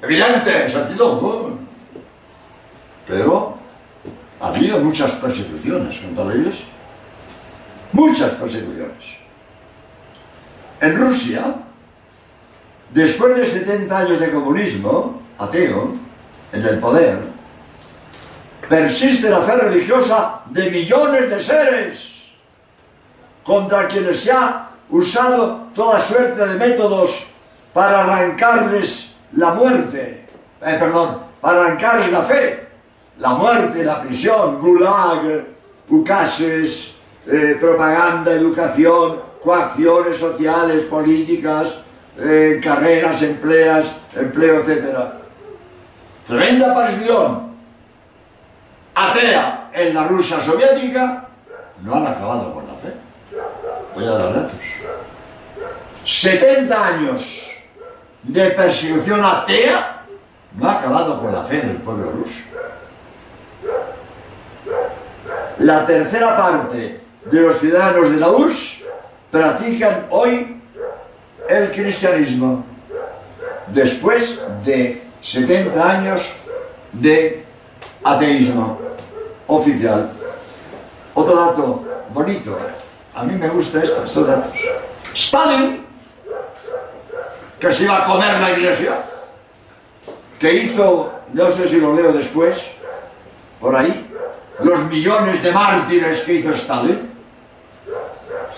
Evidente, 0.00 0.68
sentido 0.68 1.18
común. 1.18 1.68
Pero 3.06 3.54
ha 4.40 4.48
habido 4.48 4.78
muchas 4.80 5.12
persecuciones 5.12 5.98
contra 5.98 6.24
la 6.24 6.34
iglesia. 6.34 6.66
Muchas 7.92 8.32
persecuciones. 8.34 9.18
En 10.80 10.96
Rusia, 10.96 11.54
después 12.90 13.36
de 13.36 13.46
70 13.46 13.98
años 13.98 14.18
de 14.18 14.32
comunismo 14.32 15.20
ateo 15.38 15.94
en 16.52 16.66
el 16.66 16.78
poder, 16.80 17.31
persiste 18.68 19.28
la 19.28 19.40
fe 19.40 19.56
religiosa 19.56 20.42
de 20.46 20.70
millones 20.70 21.30
de 21.30 21.42
seres 21.42 22.22
contra 23.42 23.88
quienes 23.88 24.20
se 24.20 24.32
ha 24.32 24.70
usado 24.90 25.68
toda 25.74 25.98
suerte 25.98 26.46
de 26.46 26.54
métodos 26.56 27.26
para 27.72 28.04
arrancarles 28.04 29.14
la 29.34 29.54
muerte, 29.54 30.26
eh, 30.60 30.76
perdón, 30.78 31.22
para 31.40 31.64
arrancarles 31.64 32.12
la 32.12 32.22
fe, 32.22 32.68
la 33.18 33.30
muerte, 33.30 33.84
la 33.84 34.02
prisión, 34.02 34.60
gulag, 34.60 35.46
ucases, 35.88 36.94
eh, 37.26 37.56
propaganda, 37.60 38.32
educación, 38.32 39.20
coacciones 39.42 40.18
sociales, 40.18 40.84
políticas, 40.84 41.78
eh, 42.18 42.60
carreras, 42.62 43.22
empleas, 43.22 43.96
empleo, 44.14 44.60
etc. 44.60 44.96
Tremenda 46.26 46.74
pasión 46.74 47.51
atea 48.94 49.70
en 49.72 49.94
la 49.94 50.04
Rusia 50.04 50.40
soviética, 50.40 51.28
no 51.82 51.94
han 51.94 52.06
acabado 52.06 52.52
con 52.52 52.66
la 52.66 52.74
fe. 52.74 52.94
Voy 53.94 54.04
a 54.04 54.10
dar 54.10 54.34
datos. 54.34 54.58
70 56.04 56.86
años 56.86 57.50
de 58.22 58.50
persecución 58.50 59.24
atea 59.24 60.04
no 60.54 60.68
ha 60.68 60.78
acabado 60.78 61.20
con 61.20 61.32
la 61.32 61.42
fe 61.44 61.60
del 61.60 61.76
pueblo 61.76 62.10
ruso. 62.12 62.40
La 65.58 65.86
tercera 65.86 66.36
parte 66.36 67.00
de 67.24 67.40
los 67.40 67.58
ciudadanos 67.58 68.10
de 68.10 68.16
la 68.16 68.28
URSS 68.30 68.82
practican 69.30 70.06
hoy 70.10 70.60
el 71.48 71.70
cristianismo 71.70 72.64
después 73.68 74.40
de 74.64 75.02
70 75.20 75.90
años 75.90 76.34
de 76.92 77.44
ateísmo 78.04 78.81
oficial. 79.56 80.10
Otro 81.14 81.36
dato 81.36 81.84
bonito, 82.12 82.58
a 83.14 83.22
mí 83.24 83.34
me 83.34 83.48
gusta 83.48 83.82
esto, 83.82 84.04
estos 84.04 84.26
datos. 84.26 84.58
Stalin, 85.14 85.84
que 87.60 87.72
se 87.72 87.84
iba 87.84 88.02
a 88.02 88.04
comer 88.04 88.40
la 88.40 88.50
iglesia, 88.50 88.98
que 90.38 90.52
hizo, 90.54 91.12
no 91.32 91.50
sé 91.50 91.68
si 91.68 91.80
lo 91.80 91.94
leo 91.94 92.12
después, 92.12 92.70
por 93.60 93.76
ahí, 93.76 94.10
los 94.60 94.84
millones 94.86 95.42
de 95.42 95.52
mártires 95.52 96.22
que 96.22 96.34
hizo 96.34 96.50
Stalin, 96.50 97.12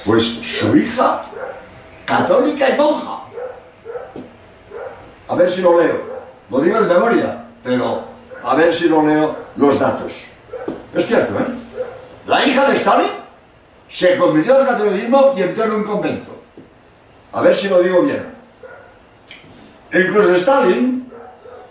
pues 0.04 0.24
su 0.24 0.76
hija, 0.76 1.24
católica 2.04 2.68
y 2.70 2.76
monja. 2.76 3.20
A 5.28 5.34
ver 5.34 5.50
si 5.50 5.62
lo 5.62 5.80
leo. 5.80 6.14
Lo 6.50 6.60
digo 6.60 6.80
de 6.80 6.94
memoria, 6.94 7.46
pero 7.62 8.02
a 8.42 8.54
ver 8.54 8.72
si 8.72 8.88
lo 8.88 9.04
leo 9.04 9.36
los 9.56 9.78
datos. 9.78 10.12
Es 10.94 11.06
cierto, 11.06 11.38
¿eh? 11.38 11.46
La 12.26 12.44
hija 12.46 12.64
de 12.70 12.76
Stalin 12.76 13.10
se 13.88 14.16
convirtió 14.16 14.56
al 14.56 14.66
catolicismo 14.66 15.34
y 15.36 15.42
entró 15.42 15.64
en 15.64 15.72
un 15.72 15.84
convento. 15.84 16.30
A 17.32 17.40
ver 17.42 17.54
si 17.54 17.68
lo 17.68 17.80
digo 17.80 18.02
bien. 18.02 18.24
Incluso 19.92 20.34
Stalin, 20.34 21.12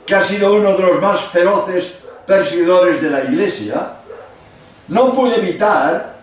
que 0.05 0.15
ha 0.15 0.21
sido 0.21 0.53
uno 0.53 0.75
de 0.75 0.83
los 0.83 1.01
más 1.01 1.21
feroces 1.21 1.97
perseguidores 2.27 3.01
de 3.01 3.09
la 3.09 3.23
iglesia, 3.23 3.93
no 4.89 5.13
pudo 5.13 5.35
evitar 5.35 6.15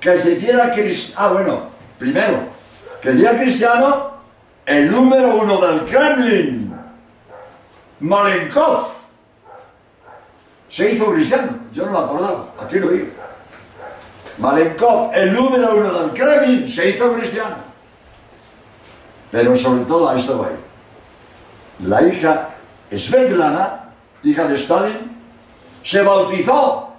que 0.00 0.16
se 0.18 0.32
hiciera 0.32 0.72
cristiano. 0.72 1.20
Ah, 1.20 1.32
bueno, 1.32 1.62
primero, 1.98 2.38
que 3.02 3.12
día 3.12 3.38
cristiano, 3.38 4.14
el 4.64 4.90
número 4.90 5.36
uno 5.36 5.60
del 5.60 5.84
Kremlin, 5.84 6.74
Malenkov, 8.00 8.93
se 10.68 10.92
hizo 10.92 11.12
cristiano. 11.12 11.58
Yo 11.72 11.86
no 11.86 11.92
lo 11.92 11.98
acordaba, 11.98 12.54
aquí 12.60 12.78
lo 12.78 12.88
digo. 12.88 13.08
Malenkov, 14.38 15.12
el 15.14 15.32
número 15.32 15.76
uno 15.76 15.92
del 15.92 16.12
Kremlin, 16.12 16.68
se 16.68 16.90
hizo 16.90 17.12
cristiano. 17.12 17.56
Pero 19.30 19.56
sobre 19.56 19.84
todo 19.84 20.08
a 20.08 20.16
esto 20.16 20.38
voy. 20.38 20.48
La 21.86 22.02
hija 22.02 22.50
Svetlana, 22.90 23.90
hija 24.22 24.44
de 24.46 24.56
Stalin, 24.56 25.16
se 25.82 26.02
bautizó 26.02 26.94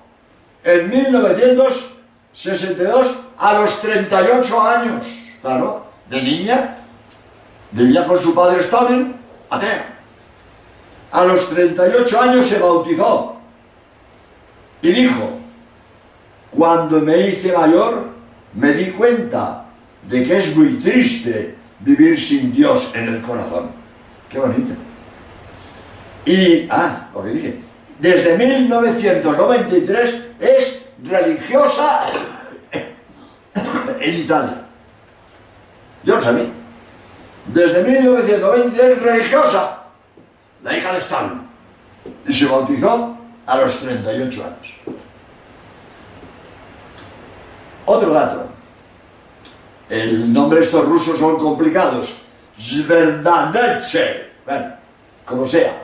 en 0.63 0.89
1900 0.89 1.95
62 2.36 3.15
a 3.38 3.54
los 3.54 3.82
38 3.82 4.62
años. 4.62 5.06
Claro, 5.41 5.86
de 6.10 6.21
niña, 6.21 6.78
vivía 7.71 8.06
con 8.06 8.19
su 8.19 8.36
padre 8.36 8.62
Stalin, 8.62 9.15
atea. 9.49 9.95
A 11.12 11.23
los 11.23 11.49
38 11.49 12.21
años 12.21 12.45
se 12.45 12.60
bautizó 12.60 13.35
y 14.86 14.91
dijo, 14.91 15.32
cuando 16.52 17.02
me 17.02 17.17
hice 17.17 17.52
mayor, 17.52 18.06
me 18.54 18.71
di 18.74 18.91
cuenta 18.91 19.65
de 20.04 20.24
que 20.24 20.38
es 20.38 20.56
muy 20.56 20.76
triste 20.76 21.56
vivir 21.80 22.19
sin 22.21 22.54
Dios 22.54 22.91
en 22.93 23.08
el 23.08 23.21
corazón. 23.24 23.71
Qué 24.30 24.38
bonito. 24.38 24.74
Y, 26.24 26.67
ah, 26.69 27.10
lo 27.15 27.24
que 27.24 27.30
dije, 27.32 27.60
desde 28.00 28.38
1993 28.38 30.21
es 30.39 30.84
religiosa 31.04 32.02
en 34.00 34.13
Italia. 34.13 34.67
Yo 36.04 36.17
lo 36.17 36.21
sabía. 36.21 36.45
Desde 37.48 37.84
1920 37.84 38.91
es 38.91 39.02
religiosa, 39.02 39.80
la 40.62 40.78
hija 40.78 40.93
de 40.93 41.00
Stalin, 41.00 41.41
y 42.28 42.34
se 42.34 42.45
bautizó 42.45 43.25
a 43.45 43.58
los 43.58 43.79
38 43.79 44.43
años. 44.43 44.73
Otro 47.86 48.12
dato. 48.12 48.49
El 49.89 50.34
nombre 50.34 50.60
de 50.60 50.65
estos 50.65 50.86
rusos 50.86 51.19
son 51.19 51.38
complicados. 51.38 52.17
Zverdanetse, 52.60 54.31
bueno, 54.45 54.73
como 55.25 55.45
sea. 55.45 55.84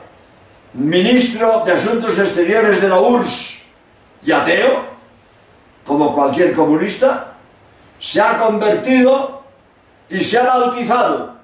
Ministro 0.74 1.62
de 1.64 1.72
Asuntos 1.72 2.18
Exteriores 2.18 2.80
de 2.80 2.88
la 2.88 2.98
URSS 2.98 3.58
y 4.24 4.32
ateo, 4.32 4.84
como 5.84 6.14
cualquier 6.14 6.54
comunista, 6.54 7.34
se 7.98 8.20
ha 8.20 8.38
convertido 8.38 9.42
y 10.08 10.24
se 10.24 10.38
ha 10.38 10.44
bautizado 10.44 11.36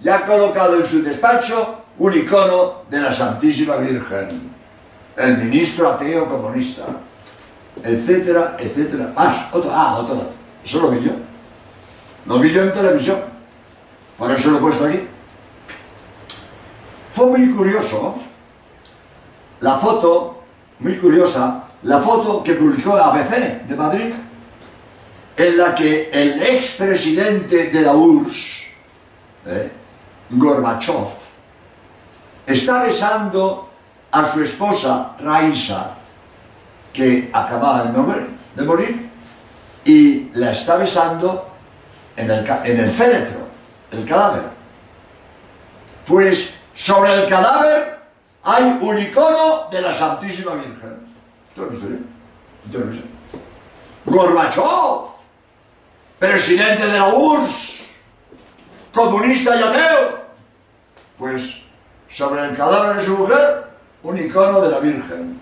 y 0.00 0.08
ha 0.08 0.24
colocado 0.24 0.76
en 0.76 0.86
su 0.86 1.02
despacho 1.02 1.82
un 1.98 2.14
icono 2.14 2.82
de 2.88 3.00
la 3.00 3.12
Santísima 3.12 3.76
Virgen, 3.76 4.53
el 5.16 5.38
ministro 5.38 5.88
ateo 5.88 6.28
comunista, 6.28 6.84
etcétera, 7.82 8.56
etcétera. 8.58 9.12
Más, 9.14 9.52
otro, 9.52 9.70
ah, 9.72 9.98
otro 9.98 10.14
dato. 10.14 10.32
Eso 10.64 10.80
lo 10.80 10.90
vi 10.90 11.04
yo. 11.04 11.12
Lo 12.26 12.38
vi 12.38 12.52
yo 12.52 12.62
en 12.62 12.72
televisión. 12.72 13.18
Por 14.18 14.30
eso 14.30 14.50
lo 14.50 14.58
he 14.58 14.60
puesto 14.60 14.86
aquí. 14.86 15.06
Fue 17.12 17.26
muy 17.26 17.50
curioso 17.52 18.16
la 19.60 19.78
foto, 19.78 20.42
muy 20.80 20.98
curiosa, 20.98 21.64
la 21.82 22.00
foto 22.00 22.42
que 22.42 22.54
publicó 22.54 22.96
ABC 22.96 23.66
de 23.66 23.76
Madrid, 23.76 24.12
en 25.36 25.56
la 25.56 25.74
que 25.74 26.10
el 26.12 26.42
expresidente 26.42 27.70
de 27.70 27.80
la 27.80 27.94
URSS, 27.94 28.64
eh, 29.46 29.70
Gorbachev, 30.30 31.08
está 32.46 32.82
besando 32.82 33.70
a 34.14 34.32
su 34.32 34.42
esposa 34.42 35.16
Raisa, 35.18 35.90
que 36.92 37.30
acababa 37.32 37.82
de 37.82 38.62
morir, 38.62 39.10
y 39.84 40.30
la 40.34 40.52
está 40.52 40.76
besando 40.76 41.50
en 42.16 42.30
el, 42.30 42.46
en 42.64 42.78
el 42.78 42.92
féretro, 42.92 43.40
el 43.90 44.06
cadáver. 44.06 44.44
Pues 46.06 46.54
sobre 46.72 47.12
el 47.12 47.28
cadáver 47.28 47.98
hay 48.44 48.78
un 48.80 48.98
icono 48.98 49.68
de 49.72 49.80
la 49.80 49.92
Santísima 49.92 50.52
Virgen. 50.54 50.96
¿Esto 51.48 51.62
lo 51.62 51.70
visto, 51.70 53.08
Gorbachev, 54.04 55.08
presidente 56.20 56.86
de 56.86 56.98
la 56.98 57.08
URSS, 57.08 57.84
comunista 58.92 59.56
y 59.56 59.62
ateo. 59.62 60.24
Pues 61.18 61.62
sobre 62.08 62.44
el 62.44 62.56
cadáver 62.56 62.96
de 62.98 63.04
su 63.04 63.16
mujer, 63.16 63.73
un 64.04 64.18
icono 64.18 64.60
de 64.60 64.70
la 64.70 64.80
Virgen. 64.80 65.40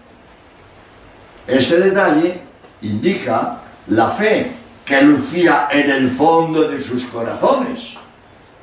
Ese 1.47 1.81
detalle 1.81 2.41
indica 2.83 3.59
la 3.89 4.09
fe 4.11 4.53
que 4.85 5.03
lucía 5.03 5.69
en 5.71 5.91
el 5.91 6.11
fondo 6.11 6.69
de 6.69 6.81
sus 6.81 7.05
corazones, 7.07 7.97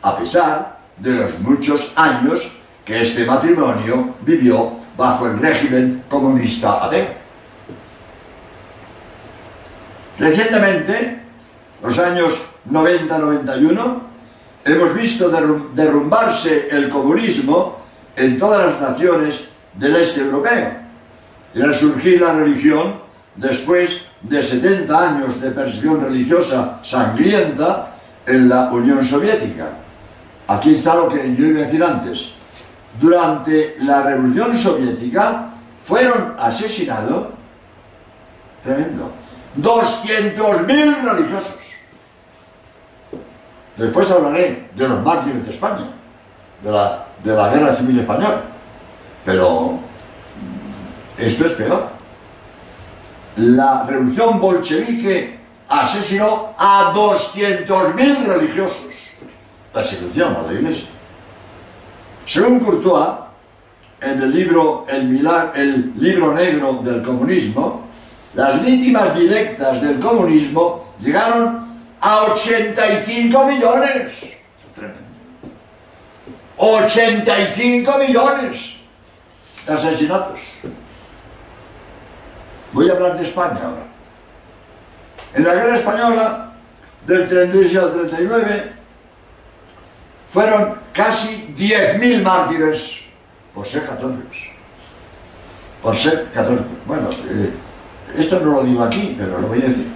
a 0.01 0.17
pesar 0.17 0.79
de 0.97 1.13
los 1.13 1.39
muchos 1.39 1.91
años 1.95 2.51
que 2.85 3.01
este 3.01 3.25
matrimonio 3.25 4.15
vivió 4.21 4.79
bajo 4.97 5.27
el 5.27 5.39
régimen 5.39 6.03
comunista 6.09 6.85
ateo. 6.85 7.19
Recientemente, 10.17 11.21
los 11.81 11.99
años 11.99 12.41
90-91, 12.69 13.99
hemos 14.65 14.93
visto 14.93 15.29
derrumbarse 15.73 16.69
el 16.71 16.89
comunismo 16.89 17.79
en 18.15 18.37
todas 18.37 18.65
las 18.65 18.81
naciones 18.81 19.49
del 19.79 19.95
este 19.95 20.21
europeo 20.21 20.73
y 21.53 21.61
resurgir 21.61 22.21
la 22.21 22.33
religión 22.33 23.01
después 23.35 24.01
de 24.21 24.43
70 24.43 25.09
años 25.09 25.41
de 25.41 25.51
persecución 25.51 26.01
religiosa 26.01 26.79
sangrienta 26.83 27.95
en 28.25 28.49
la 28.49 28.69
Unión 28.71 29.03
Soviética. 29.03 29.69
Aquí 30.47 30.75
está 30.75 30.95
lo 30.95 31.09
que 31.09 31.35
yo 31.35 31.45
iba 31.45 31.61
a 31.61 31.63
decir 31.63 31.83
antes. 31.83 32.33
Durante 32.99 33.77
la 33.81 34.03
Revolución 34.03 34.57
Soviética 34.57 35.51
fueron 35.83 36.35
asesinados, 36.37 37.27
tremendo, 38.63 39.11
200.000 39.59 41.03
religiosos. 41.03 41.55
Después 43.77 44.11
hablaré 44.11 44.69
de 44.75 44.87
los 44.87 45.01
mártires 45.03 45.45
de 45.45 45.51
España, 45.51 45.85
de 46.61 46.71
la, 46.71 47.05
de 47.23 47.33
la 47.33 47.49
Guerra 47.49 47.75
Civil 47.75 47.99
Española. 47.99 48.41
Pero 49.25 49.79
esto 51.17 51.45
es 51.45 51.51
peor. 51.53 51.89
La 53.35 53.85
revolución 53.85 54.39
bolchevique 54.39 55.37
asesinó 55.67 56.53
a 56.57 56.93
200.000 56.93 58.25
religiosos. 58.25 58.87
Persecución 59.73 60.35
a 60.35 60.41
la 60.41 60.53
iglesia. 60.53 60.87
Según 62.25 62.59
Courtois, 62.59 63.09
en 64.01 64.21
el 64.21 64.31
libro 64.33 64.85
el, 64.87 65.93
libro 65.97 66.33
negro 66.33 66.79
del 66.83 67.01
comunismo, 67.01 67.83
las 68.33 68.63
víctimas 68.63 69.17
directas 69.17 69.81
del 69.81 69.99
comunismo 69.99 70.93
llegaron 70.99 71.67
a 71.99 72.23
85 72.23 73.45
millones. 73.45 74.25
Tremendo. 74.73 74.99
85 76.57 77.97
millones 77.97 78.78
asesinatos. 79.69 80.57
Voy 82.71 82.89
a 82.89 82.93
hablar 82.93 83.17
de 83.17 83.23
España 83.23 83.59
ahora. 83.63 83.87
En 85.33 85.43
la 85.43 85.53
guerra 85.53 85.75
española, 85.75 86.53
del 87.05 87.27
36 87.27 87.77
al 87.77 87.91
39, 87.91 88.73
fueron 90.29 90.79
casi 90.93 91.53
10.000 91.57 92.21
mártires 92.21 93.01
por 93.53 93.65
ser 93.65 93.85
católicos. 93.85 94.51
Por 95.81 95.95
ser 95.95 96.29
católicos. 96.31 96.77
Bueno, 96.85 97.09
eh, 97.11 97.53
esto 98.17 98.39
no 98.39 98.53
lo 98.53 98.63
digo 98.63 98.83
aquí, 98.83 99.15
pero 99.17 99.39
lo 99.39 99.47
voy 99.47 99.59
a 99.59 99.67
decir. 99.67 99.87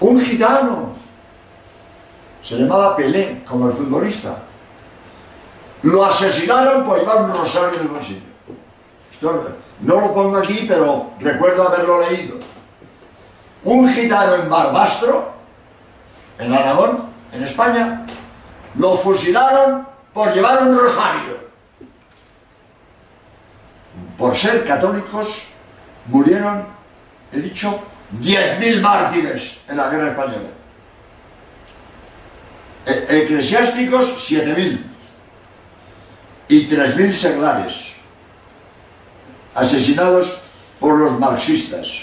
Un 0.00 0.20
gitano, 0.20 0.94
se 2.42 2.56
llamaba 2.56 2.94
Pelé, 2.94 3.42
como 3.44 3.68
el 3.68 3.72
futbolista, 3.72 4.38
lo 5.82 6.04
asesinaron 6.04 6.84
por 6.84 6.98
llevar 6.98 7.24
un 7.24 7.34
rosario 7.34 7.74
en 7.74 7.80
el 7.80 7.88
bolsillo. 7.88 8.35
No 9.20 10.00
lo 10.00 10.14
pongo 10.14 10.38
aquí, 10.38 10.64
pero 10.68 11.12
recuerdo 11.18 11.68
haberlo 11.68 12.00
leído. 12.08 12.36
Un 13.64 13.88
gitano 13.88 14.36
en 14.36 14.48
Barbastro, 14.48 15.32
en 16.38 16.52
Aragón, 16.52 17.06
en 17.32 17.42
España, 17.42 18.06
lo 18.76 18.96
fusilaron 18.96 19.86
por 20.12 20.32
llevar 20.32 20.62
un 20.62 20.78
rosario. 20.78 21.46
Por 24.16 24.36
ser 24.36 24.64
católicos, 24.64 25.42
murieron, 26.06 26.66
he 27.32 27.38
dicho, 27.38 27.82
10.000 28.20 28.80
mártires 28.80 29.62
en 29.68 29.76
la 29.76 29.88
guerra 29.88 30.10
española. 30.10 30.48
E 32.86 33.22
eclesiásticos, 33.24 34.30
7.000. 34.30 34.80
Y 36.48 36.68
3.000 36.68 37.10
seglares, 37.10 37.95
asesinados 39.56 40.38
por 40.78 40.98
los 40.98 41.18
marxistas. 41.18 42.02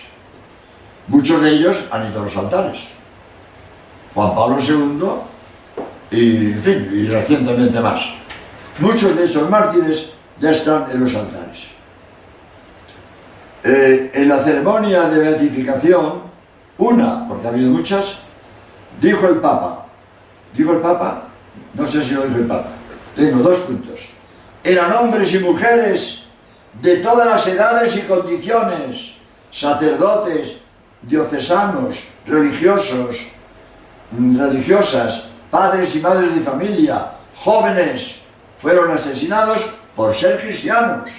Muchos 1.07 1.41
de 1.41 1.51
ellos 1.51 1.87
han 1.91 2.11
ido 2.11 2.21
a 2.21 2.23
los 2.23 2.35
altares. 2.35 2.87
Juan 4.13 4.35
Pablo 4.35 4.57
II 4.59 5.07
y, 6.11 6.51
en 6.51 6.61
fin, 6.61 6.89
y 6.91 7.07
recientemente 7.07 7.79
más. 7.79 8.09
Muchos 8.79 9.15
de 9.15 9.23
estos 9.23 9.49
mártires 9.49 10.13
ya 10.39 10.51
están 10.51 10.89
en 10.91 10.99
los 10.99 11.15
altares. 11.15 11.71
Eh, 13.63 14.11
en 14.13 14.27
la 14.27 14.43
ceremonia 14.43 15.03
de 15.03 15.19
beatificación, 15.19 16.23
una, 16.77 17.27
porque 17.27 17.47
ha 17.47 17.49
habido 17.51 17.71
muchas, 17.71 18.19
dijo 18.99 19.27
el 19.27 19.37
Papa, 19.37 19.85
dijo 20.53 20.73
el 20.73 20.79
Papa, 20.79 21.23
no 21.73 21.85
sé 21.87 22.03
si 22.03 22.13
lo 22.13 22.25
dijo 22.25 22.39
el 22.39 22.47
Papa, 22.47 22.71
tengo 23.15 23.37
dos 23.37 23.59
puntos, 23.59 24.09
eran 24.63 24.91
hombres 24.93 25.33
y 25.33 25.39
mujeres 25.39 26.22
de 26.81 26.97
todas 26.97 27.27
las 27.27 27.47
edades 27.47 27.95
y 27.97 28.01
condiciones, 28.01 29.13
sacerdotes, 29.51 30.61
diocesanos, 31.01 32.03
religiosos, 32.25 33.27
religiosas, 34.11 35.29
padres 35.49 35.95
y 35.95 35.99
madres 35.99 36.33
de 36.33 36.41
familia, 36.41 37.11
jóvenes, 37.35 38.21
fueron 38.57 38.91
asesinados 38.91 39.59
por 39.95 40.15
ser 40.15 40.41
cristianos. 40.41 41.09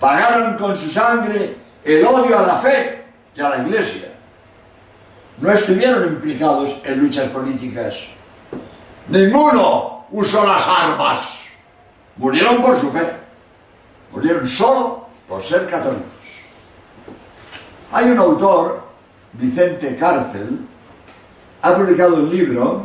Pagaron 0.00 0.56
con 0.56 0.76
su 0.76 0.90
sangre 0.90 1.56
el 1.84 2.04
odio 2.04 2.38
a 2.38 2.46
la 2.46 2.56
fe 2.56 3.04
y 3.34 3.40
a 3.40 3.48
la 3.48 3.58
iglesia. 3.58 4.08
No 5.38 5.50
estuvieron 5.52 6.04
implicados 6.04 6.80
en 6.84 7.00
luchas 7.00 7.28
políticas. 7.28 8.04
Ninguno 9.08 10.06
usó 10.10 10.46
las 10.46 10.66
armas. 10.66 11.46
Murieron 12.16 12.62
por 12.62 12.76
su 12.78 12.90
fe. 12.90 13.25
Murieron 14.12 14.46
solo 14.46 15.06
por 15.28 15.42
ser 15.42 15.68
católicos. 15.68 16.04
Hay 17.92 18.10
un 18.10 18.18
autor, 18.18 18.82
Vicente 19.32 19.96
Cárcel, 19.96 20.60
ha 21.62 21.74
publicado 21.74 22.16
un 22.16 22.30
libro 22.30 22.84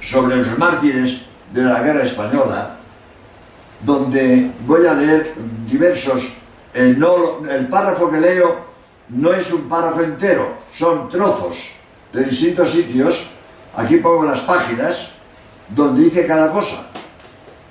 sobre 0.00 0.36
los 0.36 0.58
mártires 0.58 1.22
de 1.52 1.62
la 1.62 1.82
guerra 1.82 2.02
española, 2.02 2.76
donde 3.80 4.50
voy 4.66 4.86
a 4.86 4.94
leer 4.94 5.34
diversos, 5.66 6.34
el, 6.72 6.98
párrafo 7.70 8.10
que 8.10 8.20
leo 8.20 8.64
no 9.08 9.32
es 9.32 9.52
un 9.52 9.68
párrafo 9.68 10.02
entero, 10.02 10.58
son 10.72 11.08
trozos 11.08 11.70
de 12.12 12.24
distintos 12.24 12.70
sitios, 12.70 13.30
aquí 13.76 13.96
pongo 13.98 14.24
las 14.24 14.40
páginas, 14.40 15.12
donde 15.68 16.04
dice 16.04 16.26
cada 16.26 16.50
cosa. 16.50 16.86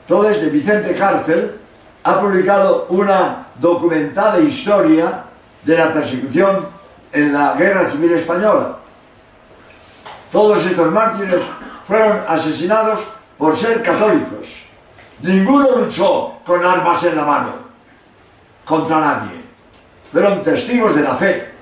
Todo 0.08 0.30
es 0.30 0.42
de 0.42 0.50
Vicente 0.50 0.96
Cárcel, 0.96 1.60
ha 2.04 2.20
publicado 2.20 2.88
una 2.90 3.48
documentada 3.60 4.40
historia 4.40 5.24
de 5.64 5.78
la 5.78 5.94
persecución 5.94 6.68
en 7.12 7.34
la 7.34 7.54
Guerra 7.54 7.90
Civil 7.90 8.12
Española. 8.14 8.78
Todos 10.32 10.66
estos 10.66 10.92
mártires 10.92 11.42
fueron 11.88 12.22
asesinados 12.28 13.06
por 13.38 13.56
ser 13.56 13.82
católicos. 13.82 14.66
Ninguno 15.22 15.78
luchó 15.78 16.34
con 16.46 16.66
armas 16.66 17.04
en 17.06 17.16
la 17.16 17.24
mano 17.24 17.52
contra 18.66 19.00
nadie. 19.00 19.44
Fueron 20.12 20.42
testigos 20.42 20.96
de 20.96 21.04
la 21.04 21.16
fe, 21.16 21.54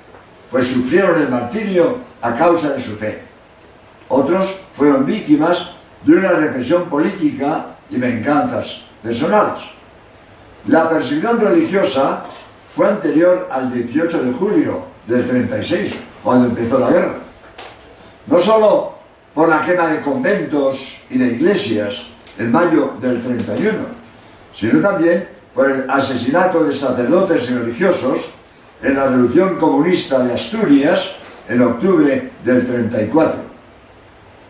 pues 0.49 0.67
sufrieron 0.67 1.21
el 1.21 1.29
martirio 1.29 1.99
a 2.21 2.33
causa 2.33 2.69
de 2.69 2.81
su 2.81 2.95
fe. 2.95 3.23
Otros 4.07 4.59
fueron 4.71 5.05
víctimas 5.05 5.71
de 6.03 6.13
una 6.13 6.31
represión 6.31 6.85
política 6.85 7.67
y 7.89 7.97
venganzas 7.97 8.83
personales. 9.03 9.80
La 10.67 10.87
persecución 10.87 11.39
religiosa 11.41 12.23
fue 12.75 12.87
anterior 12.87 13.49
al 13.51 13.73
18 13.73 14.23
de 14.23 14.31
julio 14.33 14.83
del 15.07 15.27
36, 15.27 15.93
cuando 16.23 16.49
empezó 16.49 16.77
la 16.77 16.91
guerra. 16.91 17.15
No 18.27 18.39
solo 18.39 18.93
por 19.33 19.49
la 19.49 19.65
quema 19.65 19.87
de 19.87 20.01
conventos 20.01 21.01
y 21.09 21.17
de 21.17 21.27
iglesias 21.33 22.03
en 22.37 22.51
mayo 22.51 22.93
del 23.01 23.21
31, 23.21 23.79
sino 24.53 24.79
también 24.81 25.27
por 25.55 25.69
el 25.71 25.89
asesinato 25.89 26.63
de 26.63 26.75
sacerdotes 26.75 27.49
y 27.49 27.55
religiosos 27.55 28.29
en 28.83 28.95
la 28.95 29.07
Revolución 29.07 29.57
Comunista 29.57 30.19
de 30.19 30.33
Asturias 30.33 31.15
en 31.49 31.61
octubre 31.61 32.31
del 32.45 32.65
34. 32.67 33.41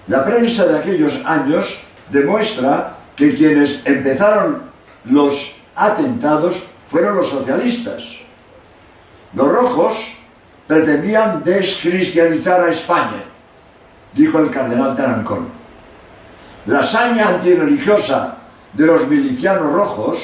La 0.07 0.26
prensa 0.26 0.66
de 0.66 0.78
aquellos 0.78 1.22
años 1.26 1.84
demuestra 2.09 2.97
que 3.16 3.34
quienes 3.34 3.86
empezaron 3.86 4.64
los 5.05 5.61
atentados 5.76 6.63
fueron 6.88 7.15
los 7.15 7.30
socialistas. 7.30 8.19
Los 9.34 9.47
rojos 9.47 10.17
pretendían 10.67 11.43
descristianizar 11.43 12.61
a 12.61 12.69
España, 12.69 13.24
dijo 14.13 14.39
el 14.39 14.49
cardenal 14.49 14.95
Tarancón. 14.95 15.49
La 16.65 16.80
hazaña 16.80 17.30
antirreligiosa 17.30 18.38
de 18.74 18.86
los 18.86 19.07
milicianos 19.07 19.72
rojos 19.74 20.19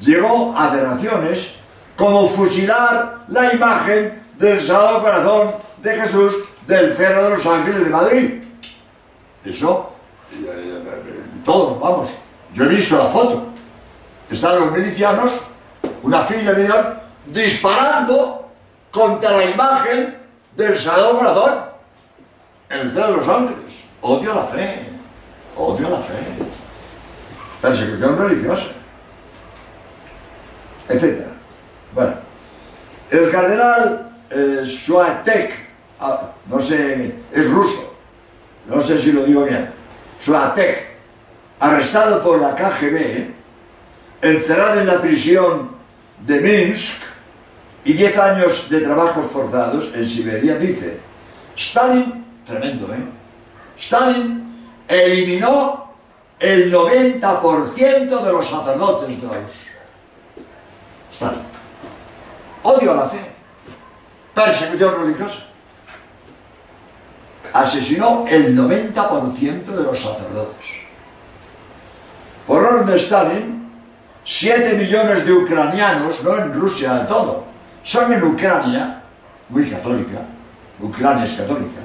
llegó 0.00 0.54
a 0.56 0.68
aberraciones 0.68 1.56
como 1.96 2.28
fusilar 2.28 3.24
la 3.28 3.52
imagen 3.52 4.22
del 4.38 4.60
Sagrado 4.60 5.02
Corazón 5.02 5.54
de 5.82 6.00
Jesús 6.00 6.34
del 6.66 6.94
Cerro 6.94 7.24
de 7.24 7.30
los 7.30 7.46
Ángeles 7.46 7.84
de 7.84 7.90
Madrid. 7.90 8.42
Eso, 9.44 9.92
eh, 10.32 10.44
eh, 10.46 11.22
todos, 11.44 11.80
vamos, 11.80 12.10
yo 12.52 12.64
he 12.64 12.68
visto 12.68 12.98
la 12.98 13.06
foto. 13.06 13.55
Están 14.30 14.58
los 14.58 14.72
milicianos, 14.72 15.42
una 16.02 16.22
fila 16.22 16.52
de 16.52 16.68
disparando 17.26 18.50
contra 18.90 19.32
la 19.32 19.44
imagen 19.44 20.16
del 20.56 20.78
Sagrado 20.78 21.18
Corazón, 21.18 21.58
el 22.68 22.92
Cerro 22.92 23.06
de 23.06 23.16
los 23.16 23.28
Ángeles. 23.28 23.84
Odio 24.00 24.34
la 24.34 24.44
fe, 24.44 24.80
odio 25.56 25.90
la 25.90 25.98
fe. 25.98 26.14
Persecución 27.60 28.18
religiosa, 28.18 28.66
etc. 30.88 31.26
Bueno, 31.94 32.14
el 33.10 33.30
cardenal 33.30 34.10
eh, 34.30 34.62
ah, 36.00 36.32
no 36.46 36.60
sé, 36.60 37.14
es 37.32 37.50
ruso, 37.50 37.96
no 38.66 38.80
sé 38.80 38.98
si 38.98 39.12
lo 39.12 39.24
digo 39.24 39.44
bien, 39.44 39.70
Swatek, 40.20 40.96
arrestado 41.60 42.22
por 42.22 42.40
la 42.40 42.54
KGB, 42.54 43.35
encerrado 44.22 44.80
en 44.80 44.86
la 44.86 45.00
prisión 45.00 45.70
de 46.24 46.40
Minsk 46.40 47.02
y 47.84 47.92
10 47.92 48.18
años 48.18 48.68
de 48.68 48.80
trabajos 48.80 49.26
forzados 49.30 49.90
en 49.94 50.06
Siberia, 50.06 50.58
dice, 50.58 51.00
Stalin, 51.56 52.24
tremendo, 52.44 52.92
¿eh? 52.92 52.98
Stalin 53.78 54.46
eliminó 54.88 55.94
el 56.38 56.72
90% 56.72 58.22
de 58.22 58.32
los 58.32 58.46
sacerdotes 58.46 59.20
de 59.20 59.26
la 59.26 59.34
Stalin. 61.12 61.40
Odio 62.62 62.92
a 62.92 62.96
la 62.96 63.08
fe. 63.08 63.20
Persecución 64.34 65.02
religiosa. 65.02 65.46
Asesinó 67.52 68.24
el 68.28 68.56
90% 68.56 69.64
de 69.64 69.82
los 69.82 69.98
sacerdotes. 69.98 70.66
Por 72.46 72.62
orden 72.62 72.86
de 72.86 72.96
Stalin, 72.96 73.55
7 74.26 74.74
millones 74.74 75.24
de 75.24 75.32
ucranianos, 75.32 76.20
no 76.24 76.36
en 76.36 76.52
Rusia 76.52 76.94
de 76.94 77.04
todo, 77.04 77.44
son 77.84 78.12
en 78.12 78.22
Ucrania, 78.24 79.00
muy 79.48 79.70
católica, 79.70 80.18
Ucrania 80.80 81.24
es 81.24 81.34
católica. 81.34 81.80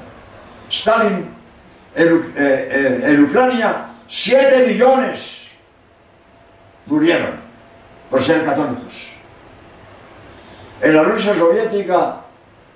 Stalin, 0.68 1.28
en, 1.94 2.32
eh, 2.36 3.00
eh, 3.04 3.20
Ucrania, 3.20 3.90
7 4.08 4.66
millones 4.66 5.46
murieron 6.86 7.36
por 8.10 8.20
ser 8.20 8.44
católicos. 8.44 9.12
En 10.80 10.96
la 10.96 11.04
Rusia 11.04 11.36
soviética 11.36 12.22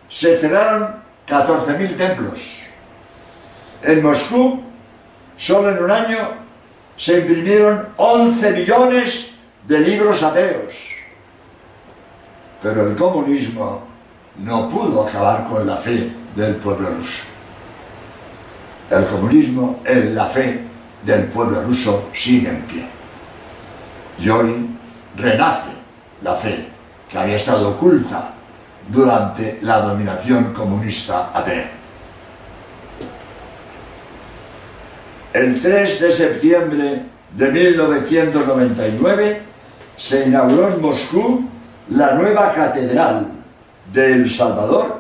se 0.09 0.39
cerraron 0.39 0.95
14.000 1.27 1.97
templos. 1.97 2.63
En 3.83 4.01
Moscú, 4.01 4.63
solo 5.37 5.71
en 5.71 5.83
un 5.83 5.91
año, 5.91 6.19
se 6.97 7.19
imprimieron 7.19 7.89
11 7.97 8.53
millones 8.53 9.36
de 9.67 9.81
libros 9.81 10.23
ateos. 10.23 10.75
Pero 12.63 12.89
el 12.89 12.97
comunismo 12.97 13.87
no 14.39 14.69
pudo 14.69 15.07
acabar 15.07 15.47
con 15.47 15.67
la 15.67 15.77
fe 15.77 16.13
del 16.35 16.57
pueblo 16.57 16.91
ruso. 16.91 17.23
El 18.91 19.07
comunismo, 19.07 19.81
la 19.85 20.27
fe 20.27 20.61
del 21.05 21.25
pueblo 21.25 21.63
ruso 21.63 22.09
sigue 22.13 22.49
en 22.49 22.63
pie. 22.63 22.87
Y 24.19 24.29
hoy 24.29 24.71
renace 25.17 25.71
la 26.23 26.35
fe 26.35 26.69
que 27.11 27.19
había 27.19 27.37
estado 27.37 27.71
oculta 27.71 28.35
durante 28.89 29.59
la 29.63 29.81
dominación 29.81 30.53
comunista 30.53 31.31
atea. 31.35 31.71
El 35.33 35.61
3 35.61 36.01
de 36.01 36.11
septiembre 36.11 37.03
de 37.37 37.51
1999 37.51 39.43
se 39.97 40.27
inauguró 40.27 40.69
en 40.69 40.81
Moscú 40.81 41.49
la 41.91 42.13
nueva 42.15 42.53
catedral 42.53 43.27
de 43.93 44.13
El 44.13 44.31
Salvador, 44.31 44.99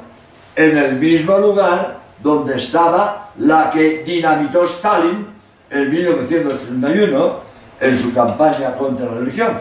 en 0.54 0.78
el 0.78 0.96
mismo 0.96 1.38
lugar 1.38 1.98
donde 2.22 2.56
estaba 2.56 3.30
la 3.38 3.70
que 3.70 4.02
dinamitó 4.04 4.64
Stalin 4.64 5.26
en 5.70 5.90
1931 5.90 7.40
en 7.80 7.98
su 7.98 8.14
campaña 8.14 8.74
contra 8.74 9.06
la 9.06 9.18
religión. 9.18 9.58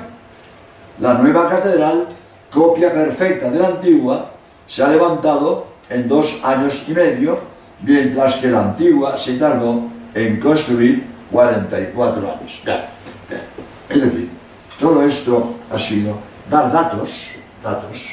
La 0.99 1.15
nueva 1.15 1.49
catedral 1.49 2.07
copia 2.51 2.93
perfecta 2.93 3.51
de 3.51 3.59
la 3.59 3.67
antigua, 3.67 4.31
se 4.65 4.83
ha 4.83 4.87
levantado 4.87 5.67
en 5.89 6.07
dos 6.07 6.39
años 6.43 6.83
y 6.87 6.93
medio, 6.93 7.39
mientras 7.81 8.35
que 8.35 8.47
la 8.47 8.61
antigua 8.61 9.17
se 9.17 9.37
tardó 9.37 9.83
en 10.13 10.39
construir 10.39 11.05
44 11.31 12.31
años. 12.31 12.63
Es 13.89 14.01
decir, 14.01 14.29
todo 14.85 15.01
esto 15.01 15.55
ha 15.71 15.79
sido 15.79 16.15
dar 16.47 16.71
datos, 16.71 17.29
datos, 17.63 18.03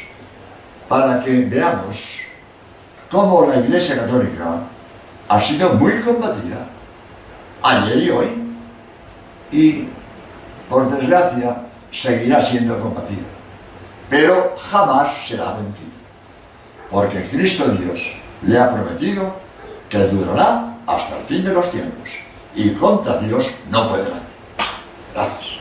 para 0.88 1.20
que 1.20 1.44
veamos 1.44 2.20
cómo 3.10 3.44
la 3.44 3.56
Iglesia 3.56 3.96
Católica 3.98 4.62
ha 5.28 5.40
sido 5.42 5.74
muy 5.74 6.00
combatida 6.00 6.66
ayer 7.62 7.98
y 7.98 8.10
hoy, 8.10 8.26
y 9.52 9.88
por 10.66 10.90
desgracia 10.90 11.60
seguirá 11.90 12.40
siendo 12.40 12.80
combatida 12.80 13.28
pero 14.08 14.54
jamás 14.70 15.08
será 15.26 15.54
vencido. 15.54 15.92
Porque 16.90 17.28
Cristo 17.30 17.64
Dios 17.68 18.16
le 18.42 18.58
ha 18.58 18.70
prometido 18.70 19.36
que 19.88 19.98
durará 19.98 20.76
hasta 20.86 21.16
el 21.16 21.24
fin 21.24 21.44
de 21.44 21.54
los 21.54 21.70
tiempos. 21.70 22.10
Y 22.54 22.70
contra 22.74 23.16
Dios 23.16 23.54
no 23.70 23.88
puede 23.88 24.04
nadie. 24.04 24.20
Gracias. 25.14 25.51